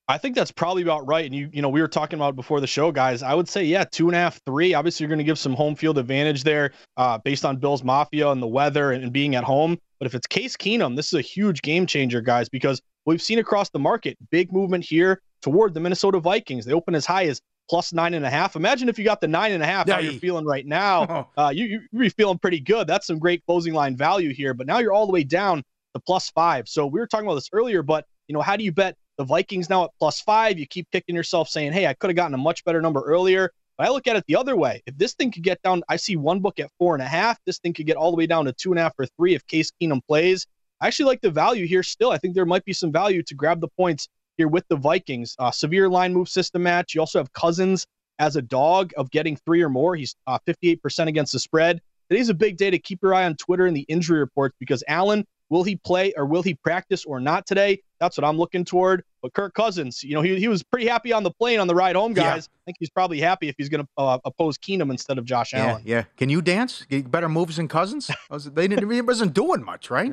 [0.07, 1.25] I think that's probably about right.
[1.25, 3.23] And you, you know, we were talking about before the show, guys.
[3.23, 4.75] I would say, yeah, two and a half, three.
[4.75, 8.29] Obviously, you're going to give some home field advantage there, uh, based on Bills Mafia
[8.29, 9.79] and the weather and, and being at home.
[9.97, 13.39] But if it's Case Keenum, this is a huge game changer, guys, because we've seen
[13.39, 16.65] across the market big movement here toward the Minnesota Vikings.
[16.65, 18.55] They open as high as plus nine and a half.
[18.55, 21.29] Imagine if you got the nine and a half, how you're feeling right now.
[21.37, 22.87] Uh, you, you'd be feeling pretty good.
[22.87, 24.53] That's some great closing line value here.
[24.53, 26.67] But now you're all the way down to plus five.
[26.67, 29.23] So we were talking about this earlier, but you know, how do you bet the
[29.23, 30.57] Vikings now at plus five?
[30.57, 33.51] You keep kicking yourself saying, hey, I could have gotten a much better number earlier.
[33.77, 34.81] But I look at it the other way.
[34.85, 37.37] If this thing could get down, I see one book at four and a half.
[37.45, 39.35] This thing could get all the way down to two and a half or three
[39.35, 40.47] if Case Keenum plays.
[40.79, 42.11] I actually like the value here still.
[42.11, 44.07] I think there might be some value to grab the points
[44.37, 45.35] here with the Vikings.
[45.39, 46.93] Uh, severe line move system match.
[46.93, 47.85] You also have Cousins
[48.19, 49.95] as a dog of getting three or more.
[49.95, 51.81] He's uh, 58% against the spread.
[52.09, 54.83] Today's a big day to keep your eye on Twitter and the injury reports because
[54.87, 57.81] Allen, will he play or will he practice or not today?
[57.99, 59.03] That's what I'm looking toward.
[59.21, 61.73] But Kirk Cousins, you know, he, he was pretty happy on the plane on the
[61.73, 62.47] ride home, guys.
[62.51, 62.61] Yeah.
[62.61, 65.53] I think he's probably happy if he's going to uh, oppose Keenum instead of Josh
[65.53, 65.81] yeah, Allen.
[65.85, 66.03] Yeah.
[66.17, 66.85] Can you dance?
[66.89, 68.11] Get better moves than Cousins?
[68.29, 68.91] they didn't.
[68.91, 70.11] He wasn't doing much, right?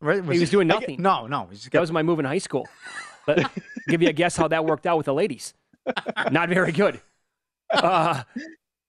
[0.00, 0.24] right?
[0.24, 1.00] Was, he was doing nothing.
[1.00, 1.48] No, no.
[1.50, 2.68] Got, that was my move in high school.
[3.26, 3.50] But
[3.88, 5.54] give you a guess how that worked out with the ladies.
[6.30, 7.00] Not very good.
[7.70, 8.22] Uh,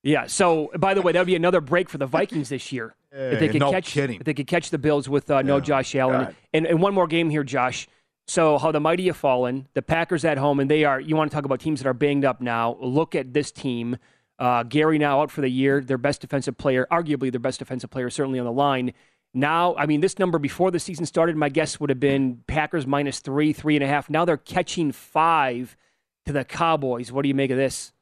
[0.03, 0.27] yeah.
[0.27, 2.95] So, by the way, that would be another break for the Vikings this year.
[3.11, 4.19] if they could no catch, kidding.
[4.19, 7.07] if they could catch the Bills with uh, no Josh Allen, and, and one more
[7.07, 7.87] game here, Josh.
[8.27, 9.67] So, how the mighty have fallen.
[9.73, 10.99] The Packers at home, and they are.
[10.99, 12.77] You want to talk about teams that are banged up now?
[12.79, 13.97] Look at this team.
[14.39, 15.81] Uh, Gary now out for the year.
[15.81, 18.93] Their best defensive player, arguably their best defensive player, certainly on the line.
[19.33, 22.85] Now, I mean, this number before the season started, my guess would have been Packers
[22.85, 24.09] minus three, three and a half.
[24.09, 25.77] Now they're catching five
[26.25, 27.11] to the Cowboys.
[27.11, 27.93] What do you make of this?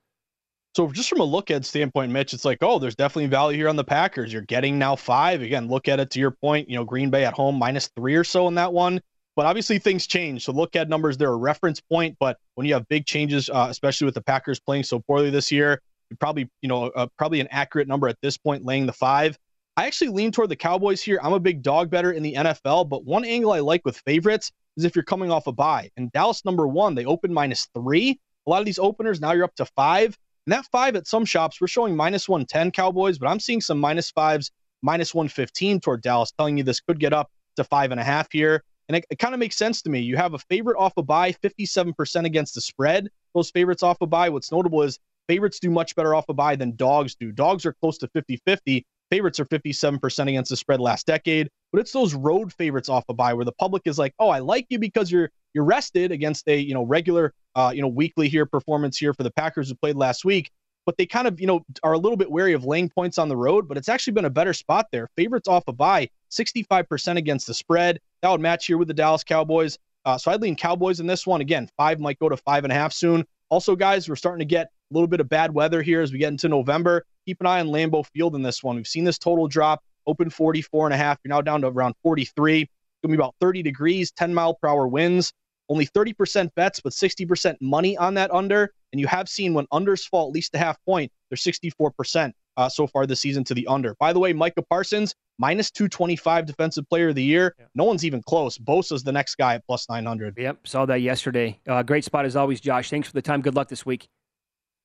[0.76, 3.70] So just from a look at standpoint, Mitch, it's like, oh, there's definitely value here
[3.70, 4.32] on the Packers.
[4.32, 5.42] You're getting now five.
[5.42, 6.70] Again, look at it to your point.
[6.70, 9.02] You know, Green Bay at home minus three or so in that one.
[9.36, 10.46] But obviously things change.
[10.46, 11.18] So look at numbers.
[11.18, 12.18] They're a reference point.
[12.20, 15.52] But when you have big changes, uh, especially with the Packers playing so poorly this
[15.52, 15.82] year,
[16.20, 19.38] probably you know uh, probably an accurate number at this point, laying the five.
[19.80, 21.22] I actually lean toward the Cowboys here.
[21.24, 24.52] I'm a big dog bettor in the NFL, but one angle I like with favorites
[24.76, 25.90] is if you're coming off a bye.
[25.96, 28.20] And Dallas number one, they open minus three.
[28.46, 30.18] A lot of these openers now you're up to five.
[30.46, 33.80] And that five at some shops, we're showing minus 110 Cowboys, but I'm seeing some
[33.80, 34.52] minus fives,
[34.82, 38.30] minus 115 toward Dallas, telling you this could get up to five and a half
[38.34, 38.66] here.
[38.90, 40.02] And it, it kind of makes sense to me.
[40.02, 43.08] You have a favorite off a bye, 57% against the spread.
[43.34, 44.28] Those favorites off a bye.
[44.28, 45.00] What's notable is
[45.30, 47.32] favorites do much better off a bye than dogs do.
[47.32, 48.86] Dogs are close to 50 50.
[49.10, 53.14] Favorites are 57% against the spread last decade, but it's those road favorites off a
[53.14, 56.48] bye where the public is like, "Oh, I like you because you're you're rested against
[56.48, 59.76] a you know regular uh, you know weekly here performance here for the Packers who
[59.76, 60.52] played last week."
[60.86, 63.30] But they kind of you know are a little bit wary of laying points on
[63.30, 63.68] the road.
[63.68, 65.10] But it's actually been a better spot there.
[65.16, 68.00] Favorites off a bye, 65% against the spread.
[68.22, 69.78] That would match here with the Dallas Cowboys.
[70.06, 71.42] Uh, so I'd lean Cowboys in this one.
[71.42, 73.26] Again, five might go to five and a half soon.
[73.50, 76.20] Also, guys, we're starting to get a little bit of bad weather here as we
[76.20, 77.06] get into November.
[77.30, 78.76] Keep an eye on Lambeau Field in this one.
[78.76, 81.20] We've seen this total drop, open 44 and a half.
[81.24, 82.62] You're now down to around 43.
[82.62, 82.70] It's
[83.04, 85.32] going to be about 30 degrees, 10 mile per hour winds.
[85.70, 88.74] Only 30% bets, but 60% money on that under.
[88.92, 92.68] And you have seen when unders fall at least a half point, they're 64% uh,
[92.68, 93.94] so far this season to the under.
[94.00, 97.54] By the way, Micah Parsons, minus 225 defensive player of the year.
[97.76, 98.58] No one's even close.
[98.58, 100.34] Bosa's the next guy at plus 900.
[100.36, 101.60] Yep, saw that yesterday.
[101.68, 102.90] Uh, great spot as always, Josh.
[102.90, 103.44] Thanks for the time.
[103.44, 104.08] Good luck this week.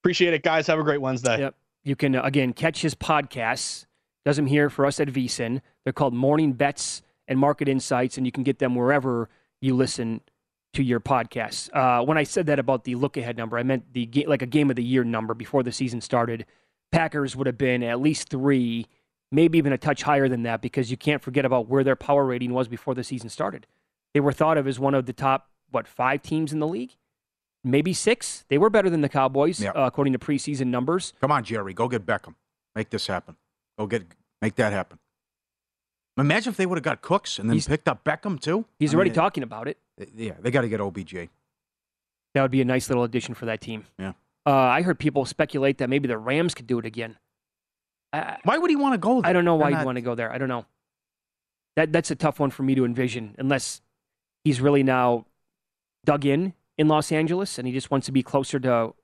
[0.02, 0.66] Appreciate it, guys.
[0.66, 1.38] Have a great Wednesday.
[1.38, 1.54] Yep.
[1.84, 3.86] You can, again, catch his podcasts.
[4.24, 5.60] Does them here for us at VSIN.
[5.84, 9.28] They're called Morning Bets and Market Insights, and you can get them wherever
[9.60, 10.22] you listen
[10.72, 11.70] to your podcasts.
[11.74, 14.42] Uh, when I said that about the look ahead number, I meant the ga- like
[14.42, 16.46] a game of the year number before the season started.
[16.90, 18.86] Packers would have been at least three,
[19.30, 22.24] maybe even a touch higher than that, because you can't forget about where their power
[22.24, 23.66] rating was before the season started.
[24.14, 26.96] They were thought of as one of the top, what, five teams in the league?
[27.64, 28.44] Maybe six.
[28.48, 29.70] They were better than the Cowboys, Yeah.
[29.70, 31.14] uh, according to preseason numbers.
[31.20, 32.34] Come on, Jerry, go get Beckham.
[32.74, 33.36] Make this happen.
[33.78, 34.04] Go get
[34.42, 34.98] make that happen.
[36.18, 38.66] Imagine if they would have got Cooks and then He's- picked up Beckham too.
[38.78, 39.78] He's I already mean, talking about it.
[40.14, 41.28] Yeah, they got to get OBJ.
[42.34, 43.86] That would be a nice little addition for that team.
[43.98, 44.12] Yeah.
[44.46, 47.16] Uh, I heard people speculate that maybe the Rams could do it again.
[48.12, 49.30] I, Why would he want to go there?
[49.30, 50.30] I don't know why he'd want to go there.
[50.30, 50.66] I don't know.
[51.76, 53.80] That that's a tough one for me to envision, unless
[54.44, 55.26] he's really now
[56.04, 58.94] dug in in Los Angeles and he just wants to be closer to,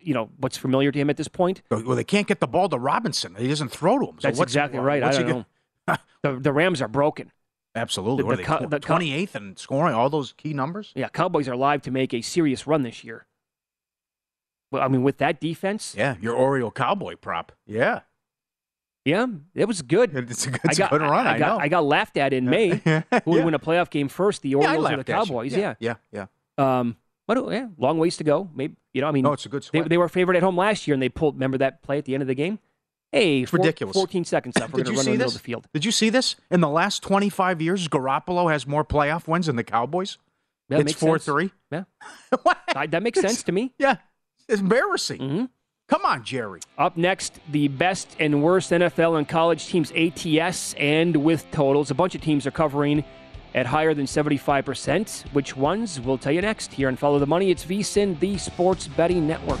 [0.00, 1.62] you know, what's familiar to him at this point.
[1.70, 3.34] Well, they can't get the ball to Robinson.
[3.36, 4.16] He doesn't throw to him.
[4.20, 5.02] So That's what's- exactly right.
[5.02, 5.96] I don't know.
[6.22, 7.32] the, the Rams are broken.
[7.74, 8.22] Absolutely.
[8.22, 8.66] The- what the are they?
[8.66, 10.92] the Twenty eighth and scoring all those key numbers.
[10.94, 13.26] Yeah, Cowboys are live to make a serious run this year.
[14.70, 17.52] Well, I mean, with that defense, Yeah, your Oreo cowboy prop.
[17.66, 18.00] Yeah,
[19.04, 20.14] yeah, it was good.
[20.30, 21.26] it's a good, I got, a good run.
[21.26, 21.58] I, I, got, know.
[21.64, 22.80] I got laughed at in May.
[22.86, 23.02] Yeah.
[23.24, 25.08] Who would win a playoff game first, the Yeah, I Orioles or the laughed at
[25.08, 25.24] you.
[25.26, 25.56] Cowboys?
[25.56, 25.74] Yeah.
[25.80, 26.26] yeah, yeah.
[26.58, 26.96] Um,
[27.26, 28.48] but uh, yeah, long ways to go.
[28.54, 29.08] Maybe you know.
[29.08, 31.02] I mean, No, it's a good they, they were favored at home last year, and
[31.02, 31.34] they pulled.
[31.36, 32.58] Remember that play at the end of the game?
[33.12, 33.94] Hey, four- ridiculous.
[33.94, 34.72] 14 seconds left.
[34.72, 35.36] We're Did going you to run see in the middle this?
[35.36, 35.68] of the field.
[35.74, 36.34] Did you see this?
[36.50, 40.16] In the last 25 years, Garoppolo has more playoff wins than the Cowboys.
[40.70, 41.24] That it's 4 sense.
[41.26, 41.50] 3.
[41.70, 41.84] Yeah,
[42.74, 43.74] I- that makes sense to me.
[43.78, 43.96] Yeah,
[44.48, 45.20] it's embarrassing.
[45.20, 45.44] Mm-hmm.
[45.88, 46.60] Come on, Jerry.
[46.78, 51.90] Up next, the best and worst NFL and college teams ATS and with totals.
[51.90, 53.04] A bunch of teams are covering
[53.54, 55.32] at higher than 75%.
[55.32, 56.00] Which ones?
[56.00, 57.50] We'll tell you next here on Follow the Money.
[57.50, 59.60] It's VSIN, the Sports Betting Network.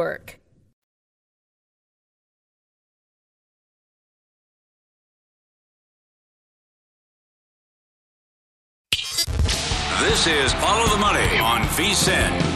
[9.99, 12.51] This is Follow the Money on VSIN.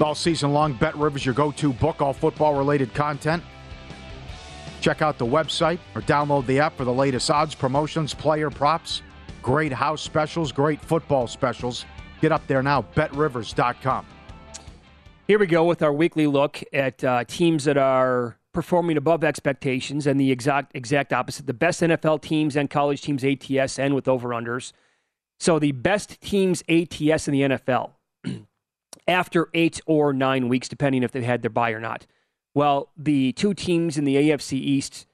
[0.00, 3.42] All season long, Bet Rivers, your go to book, all football related content.
[4.80, 9.02] Check out the website or download the app for the latest odds, promotions, player props,
[9.42, 11.84] great house specials, great football specials.
[12.20, 14.06] Get up there now, betrivers.com.
[15.26, 20.06] Here we go with our weekly look at uh, teams that are performing above expectations
[20.06, 21.46] and the exact exact opposite.
[21.46, 24.72] The best NFL teams and college teams ATS and with over unders.
[25.38, 27.92] So the best teams ATS in the NFL
[29.06, 32.06] after eight or nine weeks, depending if they had their bye or not.
[32.54, 35.06] Well, the two teams in the AFC East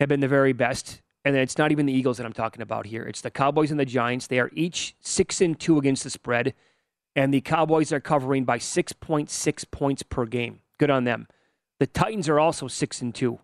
[0.00, 1.00] have been the very best.
[1.24, 3.04] And it's not even the Eagles that I'm talking about here.
[3.04, 4.26] It's the Cowboys and the Giants.
[4.26, 6.52] They are each six and two against the spread,
[7.14, 10.60] and the Cowboys are covering by 6.6 points per game.
[10.78, 11.28] Good on them.
[11.78, 13.38] The Titans are also six and two.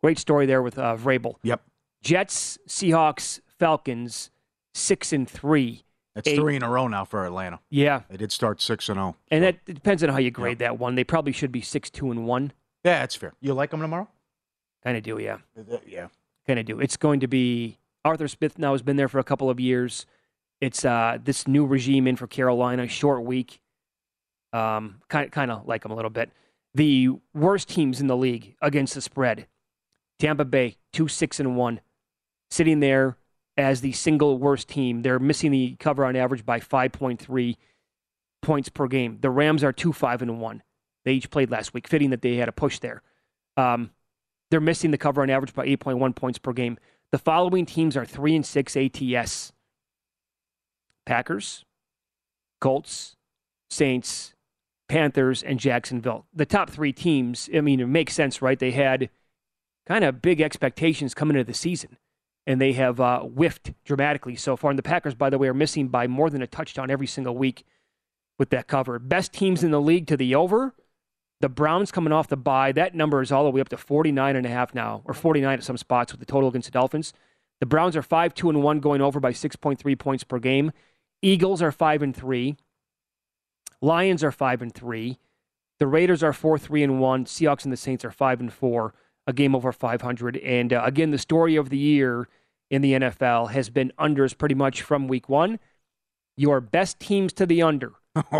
[0.00, 1.36] Great story there with uh, Vrabel.
[1.42, 1.62] Yep.
[2.02, 4.30] Jets, Seahawks, Falcons,
[4.74, 5.82] six and three.
[6.14, 7.60] That's Eight- three in a row now for Atlanta.
[7.70, 9.16] Yeah, They did start six and zero.
[9.30, 10.94] and that it depends on how you grade that one.
[10.96, 12.52] They probably should be six two and one.
[12.84, 13.32] Yeah, that's fair.
[13.40, 14.08] You like them tomorrow?
[14.84, 15.38] Kind of do, yeah.
[15.86, 16.08] Yeah.
[16.46, 16.80] kind of do.
[16.80, 20.06] It's going to be Arthur Smith now has been there for a couple of years.
[20.60, 23.60] It's uh, this new regime in for Carolina, short week.
[24.52, 26.30] Um, kind kind of like them a little bit.
[26.74, 29.46] The worst teams in the league against the spread:
[30.18, 31.80] Tampa Bay, two six and one,
[32.50, 33.16] sitting there
[33.56, 35.02] as the single worst team.
[35.02, 37.56] They're missing the cover on average by five point three
[38.40, 39.18] points per game.
[39.20, 40.62] The Rams are two five and one.
[41.04, 43.02] They each played last week, fitting that they had a push there.
[43.56, 43.90] Um,
[44.52, 46.76] they're missing the cover on average by 8.1 points per game.
[47.10, 49.52] The following teams are 3 and 6 ATS
[51.06, 51.64] Packers,
[52.60, 53.16] Colts,
[53.70, 54.34] Saints,
[54.90, 56.26] Panthers, and Jacksonville.
[56.34, 58.58] The top three teams, I mean, it makes sense, right?
[58.58, 59.08] They had
[59.86, 61.96] kind of big expectations coming into the season,
[62.46, 64.70] and they have uh, whiffed dramatically so far.
[64.70, 67.34] And the Packers, by the way, are missing by more than a touchdown every single
[67.34, 67.64] week
[68.38, 68.98] with that cover.
[68.98, 70.74] Best teams in the league to the over
[71.42, 74.36] The Browns coming off the bye, that number is all the way up to 49
[74.36, 77.12] and a half now, or 49 at some spots with the total against the Dolphins.
[77.58, 80.70] The Browns are 5 2 and 1 going over by 6.3 points per game.
[81.20, 82.56] Eagles are 5 and 3.
[83.80, 85.18] Lions are 5 and 3.
[85.80, 87.24] The Raiders are 4 3 and 1.
[87.24, 88.94] Seahawks and the Saints are 5 and 4,
[89.26, 90.36] a game over 500.
[90.36, 92.28] And uh, again, the story of the year
[92.70, 95.58] in the NFL has been unders pretty much from week 1.
[96.36, 97.94] Your best teams to the under.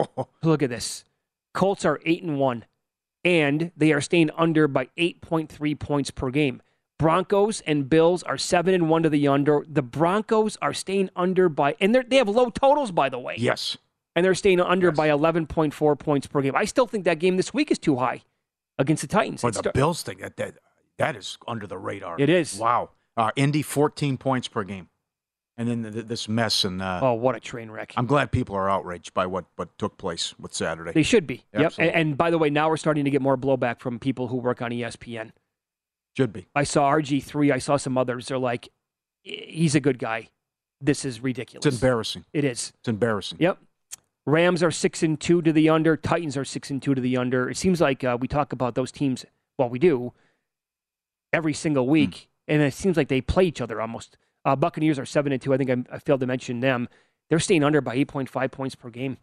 [0.44, 1.04] Look at this.
[1.52, 2.64] Colts are 8 and 1
[3.24, 6.62] and they are staying under by 8.3 points per game.
[6.98, 9.64] Broncos and Bills are 7 and 1 to the under.
[9.68, 13.34] The Broncos are staying under by and they have low totals by the way.
[13.38, 13.76] Yes.
[14.14, 14.96] And they're staying under yes.
[14.96, 16.54] by 11.4 points per game.
[16.54, 18.22] I still think that game this week is too high
[18.78, 19.42] against the Titans.
[19.42, 20.54] But the Bills think that, that
[20.98, 22.16] that is under the radar.
[22.20, 22.56] It is.
[22.56, 22.90] Wow.
[23.16, 24.88] Uh, Indy 14 points per game
[25.58, 27.92] and then the, this mess and uh, oh, what a train wreck!
[27.96, 30.92] I'm glad people are outraged by what what took place with Saturday.
[30.92, 31.44] They should be.
[31.52, 31.74] Yep.
[31.78, 34.36] And, and, by the way, now we're starting to get more blowback from people who
[34.36, 35.32] work on ESPN.
[36.16, 36.46] Should be.
[36.54, 37.52] I saw RG three.
[37.52, 38.28] I saw some others.
[38.28, 38.68] They're like,
[39.22, 40.28] he's a good guy.
[40.80, 41.64] This is ridiculous.
[41.64, 42.24] It's embarrassing.
[42.32, 42.72] It is.
[42.80, 43.38] It's embarrassing.
[43.40, 43.58] Yep.
[44.24, 45.96] Rams are six and two to the under.
[45.96, 47.50] Titans are six and two to the under.
[47.50, 49.24] It seems like uh, we talk about those teams.
[49.58, 50.12] Well, we do
[51.32, 52.26] every single week, mm.
[52.48, 54.16] and it seems like they play each other almost.
[54.44, 55.54] Uh, Buccaneers are seven and two.
[55.54, 56.88] I think I, I failed to mention them.
[57.30, 59.16] They're staying under by 8.5 points per game.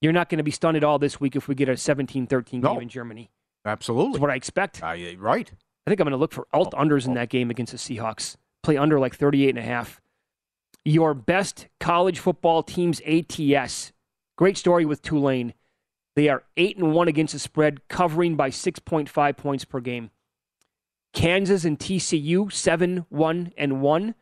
[0.00, 2.62] You're not going to be stunned at all this week if we get a 17-13
[2.62, 2.74] no.
[2.74, 3.30] game in Germany.
[3.64, 4.12] Absolutely.
[4.12, 4.82] That's what I expect.
[4.82, 5.50] Uh, right.
[5.86, 7.10] I think I'm going to look for alt oh, unders oh.
[7.10, 8.36] in that game against the Seahawks.
[8.62, 10.00] Play under like 38 and a half.
[10.84, 13.92] Your best college football teams ATS.
[14.36, 15.54] Great story with Tulane.
[16.16, 20.10] They are 8 and 1 against the spread, covering by 6.5 points per game.
[21.14, 24.14] Kansas and TCU, 7 1 and 1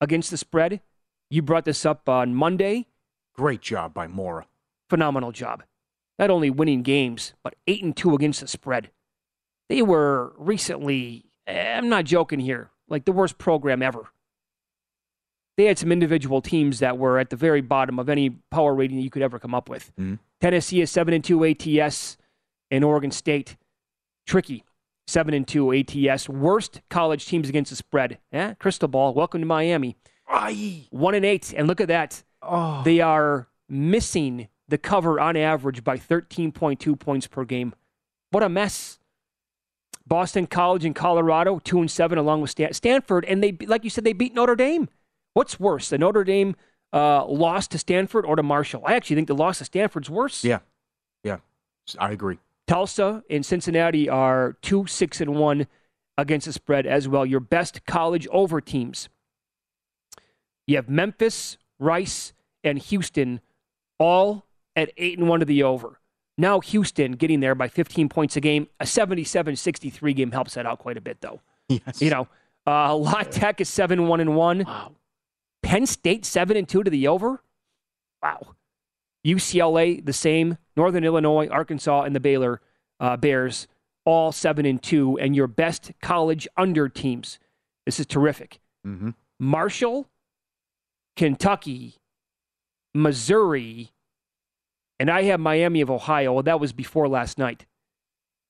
[0.00, 0.80] against the spread.
[1.28, 2.86] You brought this up on Monday.
[3.34, 4.46] Great job by Mora.
[4.88, 5.64] Phenomenal job.
[6.18, 8.90] Not only winning games, but 8 and 2 against the spread.
[9.68, 14.08] They were recently, eh, I'm not joking here, like the worst program ever.
[15.56, 19.00] They had some individual teams that were at the very bottom of any power rating
[19.00, 19.92] you could ever come up with.
[19.98, 20.14] Mm-hmm.
[20.40, 22.16] Tennessee is 7 and 2 ATS,
[22.70, 23.56] and Oregon State.
[24.26, 24.64] Tricky
[25.08, 26.28] seven and two ATS.
[26.28, 28.18] Worst college teams against the spread.
[28.30, 29.14] Yeah, crystal ball.
[29.14, 29.96] Welcome to Miami.
[30.28, 30.86] Aye.
[30.90, 32.22] One and eight, and look at that.
[32.42, 32.82] Oh.
[32.84, 37.74] They are missing the cover on average by 13.2 points per game.
[38.30, 38.98] What a mess.
[40.06, 44.04] Boston College and Colorado, two and seven, along with Stanford, and they, like you said,
[44.04, 44.88] they beat Notre Dame.
[45.34, 46.56] What's worse, the Notre Dame
[46.92, 48.82] uh, loss to Stanford or to Marshall?
[48.86, 50.44] I actually think the loss to Stanford's worse.
[50.44, 50.60] Yeah,
[51.24, 51.38] yeah,
[51.98, 52.38] I agree.
[52.68, 55.66] Tulsa and Cincinnati are two, six, and one
[56.16, 57.24] against the spread as well.
[57.24, 59.08] Your best college over teams.
[60.66, 63.40] You have Memphis, Rice, and Houston
[63.98, 64.44] all
[64.76, 65.98] at eight and one to the over.
[66.36, 68.68] Now Houston getting there by 15 points a game.
[68.78, 71.40] A 77-63 game helps that out quite a bit, though.
[71.68, 72.00] Yes.
[72.00, 72.28] You know,
[72.66, 74.64] uh, La Tech is seven one and one.
[74.64, 74.92] Wow.
[75.62, 77.42] Penn State seven and two to the over.
[78.22, 78.54] Wow.
[79.26, 80.58] UCLA the same.
[80.76, 82.60] Northern Illinois, Arkansas, and the Baylor
[83.00, 83.66] uh, Bears
[84.08, 87.38] all seven and two, and your best college under teams.
[87.84, 88.58] This is terrific.
[88.86, 89.10] Mm-hmm.
[89.38, 90.08] Marshall,
[91.14, 91.96] Kentucky,
[92.94, 93.92] Missouri,
[94.98, 96.32] and I have Miami of Ohio.
[96.32, 97.66] Well, that was before last night.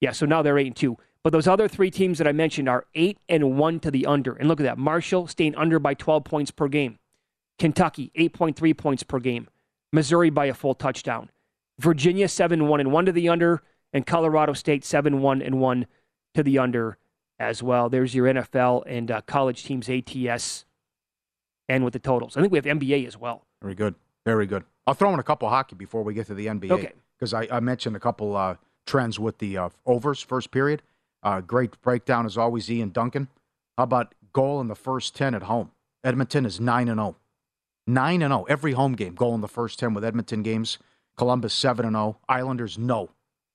[0.01, 0.97] Yeah, so now they're eight and two.
[1.25, 4.35] But those other three teams that I mentioned are eight and one to the under.
[4.35, 4.79] And look at that.
[4.79, 6.99] Marshall staying under by 12 points per game.
[7.59, 9.49] Kentucky, 8.3 points per game.
[9.93, 11.30] Missouri by a full touchdown.
[11.78, 13.62] Virginia 7 1 and 1 to the under,
[13.93, 15.86] and Colorado State 7 1 and 1
[16.34, 16.99] to the under
[17.39, 17.89] as well.
[17.89, 20.64] There's your NFL and uh, college teams ATS
[21.68, 22.36] and with the totals.
[22.36, 23.47] I think we have NBA as well.
[23.62, 23.95] Very good.
[24.24, 24.64] Very good.
[24.86, 26.70] I'll throw in a couple hockey before we get to the NBA.
[26.70, 26.93] Okay.
[27.18, 30.82] Because I, I, mentioned a couple uh, trends with the uh, overs first period.
[31.22, 33.28] Uh, great breakdown as always, Ian Duncan.
[33.76, 35.72] How about goal in the first 10 at home?
[36.05, 37.16] Edmonton is 9 and 0.
[37.89, 39.14] 9 and 0 every home game.
[39.14, 40.78] Goal in the first 10 with Edmonton games.
[41.16, 42.18] Columbus 7 and 0.
[42.28, 43.11] Islanders no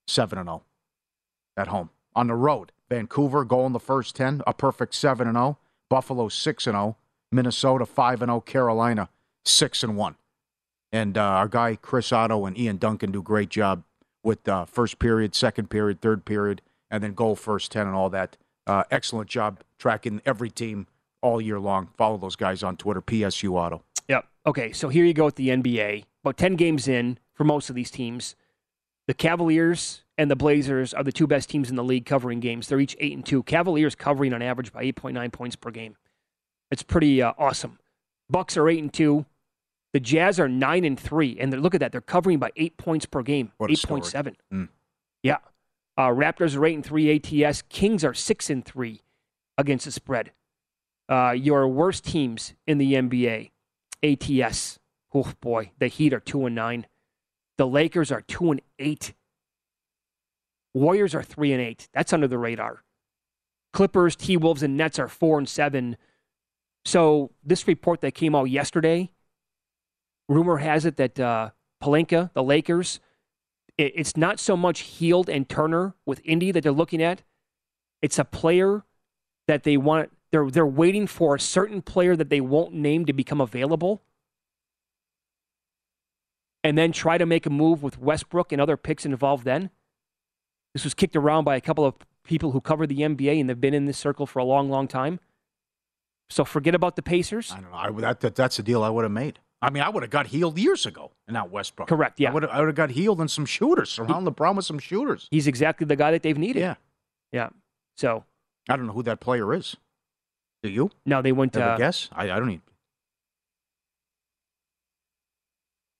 [0.07, 0.63] 7 and 0
[1.55, 1.91] at home.
[2.15, 5.59] On the road, Vancouver goal in the first 10, a perfect 7 and 0.
[5.89, 6.97] Buffalo 6 and 0.
[7.31, 8.41] Minnesota 5 and 0.
[8.41, 9.09] Carolina
[9.45, 10.15] 6 and 1.
[10.91, 13.84] And uh, our guy Chris Otto and Ian Duncan do great job
[14.23, 18.09] with uh, first period, second period, third period, and then goal first 10 and all
[18.09, 18.38] that.
[18.65, 20.88] Uh, excellent job tracking every team
[21.21, 21.89] all year long.
[21.97, 23.84] Follow those guys on Twitter, PSU Otto.
[24.08, 24.26] Yep.
[24.45, 26.06] Okay, so here you go with the NBA.
[26.24, 28.36] About 10 games in for most of these teams.
[29.08, 32.68] The Cavaliers and the Blazers are the two best teams in the league covering games.
[32.68, 33.43] They're each 8 and 2.
[33.43, 35.95] Cavaliers covering on average by 8.9 points per game.
[36.72, 37.80] It's pretty uh, awesome.
[38.30, 39.26] Bucks are 8 and 2.
[39.91, 41.91] The Jazz are 9 and 3 and look at that.
[41.91, 43.51] They're covering by 8 points per game.
[43.60, 44.36] 8.7.
[44.51, 44.70] Mm.
[45.22, 45.38] Yeah.
[45.97, 47.64] Uh, Raptors are eight and three ATS.
[47.70, 49.01] Kings are six and three
[49.58, 50.32] against the spread.
[51.08, 53.51] Uh, your worst teams in the NBA,
[54.04, 54.80] ATS.
[55.14, 56.86] Oh boy, the Heat are two and nine.
[57.58, 59.14] The Lakers are two and eight.
[60.74, 61.88] Warriors are three and eight.
[61.93, 62.84] That's under the radar.
[63.74, 65.97] Clippers, T Wolves, and Nets are four and seven.
[66.86, 69.12] So this report that came out yesterday,
[70.28, 71.51] rumor has it that uh,
[71.82, 72.99] Pelinka, the Lakers,
[73.78, 77.24] it, it's not so much Hield and Turner with Indy that they're looking at.
[78.01, 78.84] It's a player
[79.47, 80.12] that they want.
[80.34, 84.01] They're they're waiting for a certain player that they won't name to become available,
[86.63, 89.45] and then try to make a move with Westbrook and other picks involved.
[89.45, 89.69] Then
[90.73, 93.61] this was kicked around by a couple of people who cover the NBA and they've
[93.61, 95.19] been in this circle for a long, long time.
[96.31, 97.51] So forget about the Pacers.
[97.51, 97.77] I don't know.
[97.77, 99.38] I, that, that, that's a deal I would have made.
[99.61, 101.88] I mean, I would have got Hield years ago, and not Westbrook.
[101.88, 102.19] Correct.
[102.19, 103.91] Yeah, I would have, got Hield and some shooters.
[103.91, 105.27] Surround LeBron with some shooters.
[105.29, 106.59] He's exactly the guy that they've needed.
[106.59, 106.75] Yeah,
[107.31, 107.49] yeah.
[107.97, 108.25] So
[108.67, 109.77] I don't know who that player is.
[110.64, 110.89] Do you?
[111.05, 111.53] No, they went.
[111.55, 112.09] Have Uh, guess?
[112.14, 112.61] I, I don't need.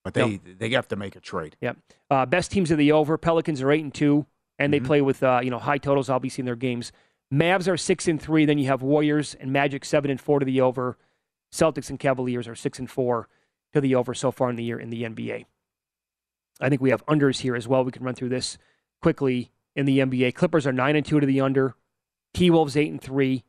[0.04, 1.56] But they they have to make a trade.
[1.62, 1.74] yeah.
[2.10, 3.18] Uh, best teams of the over.
[3.18, 4.26] Pelicans are eight and two,
[4.60, 4.86] and they Mhm.
[4.86, 6.10] play with uh, you know high totals.
[6.10, 6.92] Obviously in their games.
[7.34, 8.46] Mavs are six and three.
[8.46, 10.98] Then you have Warriors and Magic seven and four to the over.
[11.54, 13.30] Celtics and Cavaliers are six and four
[13.74, 15.46] to the over so far in the year in the NBA.
[16.60, 17.84] I think we have unders here as well.
[17.84, 18.58] We can run through this
[19.02, 20.32] quickly in the NBA.
[20.36, 21.76] Clippers are nine and two to the under.
[22.34, 23.44] T Wolves eight and three.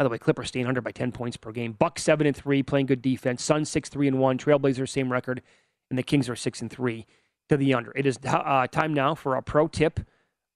[0.00, 1.72] By the way, Clippers staying under by ten points per game.
[1.72, 3.42] Bucks seven and three, playing good defense.
[3.44, 4.38] Suns six three and one.
[4.38, 5.42] Trailblazers same record,
[5.90, 7.04] and the Kings are six and three
[7.50, 7.92] to the under.
[7.94, 10.00] It is uh, time now for our pro tip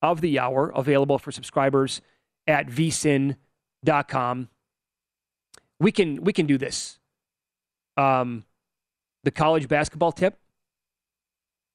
[0.01, 2.01] of the hour, available for subscribers
[2.47, 4.49] at vsin.com.
[5.79, 6.99] We can we can do this.
[7.99, 8.47] Um,
[9.25, 10.39] the college basketball tip.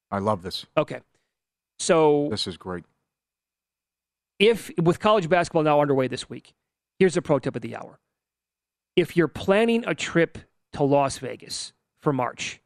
[0.10, 0.66] I love this.
[0.76, 1.02] Okay,
[1.78, 2.86] so This is great.
[4.40, 6.56] if with college basketball now underway this week,
[7.00, 8.00] here's a pro tip of the hour.
[8.96, 10.38] If you're planning a trip
[10.74, 12.62] to Las Vegas for March,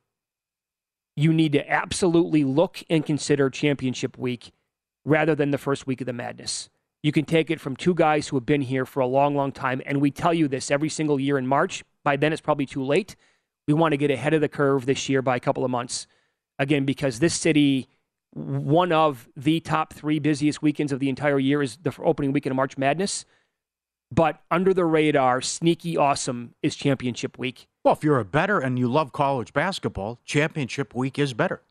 [1.16, 4.52] you need to absolutely look and consider championship week
[5.06, 6.70] rather than the first week of the madness.
[7.04, 9.52] You can take it from two guys who have been here for a long, long
[9.52, 11.84] time, and we tell you this every single year in March.
[12.04, 13.16] By then, it's probably too late.
[13.68, 16.08] We want to get ahead of the curve this year by a couple of months.
[16.58, 17.90] Again, because this city,
[18.32, 22.52] one of the top three busiest weekends of the entire year is the opening weekend
[22.52, 23.26] of March Madness.
[24.14, 27.68] But under the radar, sneaky awesome is championship week.
[27.84, 31.62] Well, if you're a bettor and you love college basketball, championship week is better.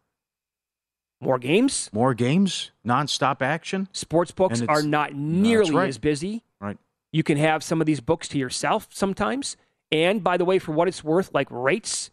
[1.20, 3.86] More games, More games, nonstop action.
[3.92, 5.88] sports books are not nearly right.
[5.88, 6.42] as busy.
[6.60, 6.76] Right.
[7.12, 9.56] You can have some of these books to yourself sometimes.
[9.92, 12.10] And by the way, for what it's worth, like rates,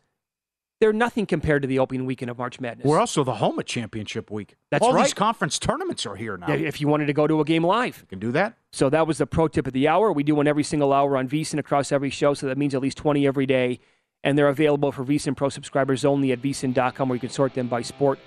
[0.80, 2.86] they're nothing compared to the opening weekend of March Madness.
[2.86, 4.56] We're also the home of championship week.
[4.72, 5.16] That's All these right.
[5.16, 6.52] conference tournaments are here now.
[6.52, 8.00] If you wanted to go to a game live.
[8.02, 8.58] You can do that.
[8.72, 10.12] So that was the pro tip of the hour.
[10.14, 12.82] We do one every single hour on VSIN across every show, so that means at
[12.82, 13.80] least 20 every day.
[14.24, 17.68] And they're available for VSIN Pro subscribers only at VSIN.com, where you can sort them
[17.68, 18.20] by sport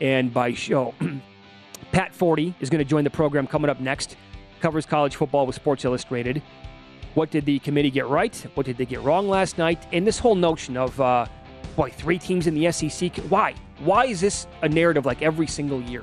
[0.00, 0.94] and by show.
[1.92, 4.16] Pat Forde is going to join the program coming up next.
[4.60, 6.42] Covers college football with Sports Illustrated.
[7.14, 8.34] What did the committee get right?
[8.54, 9.86] What did they get wrong last night?
[9.92, 11.26] And this whole notion of, uh,
[11.74, 13.16] boy, three teams in the SEC.
[13.28, 13.54] Why?
[13.80, 16.02] Why is this a narrative like every single year?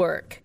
[0.00, 0.42] Network.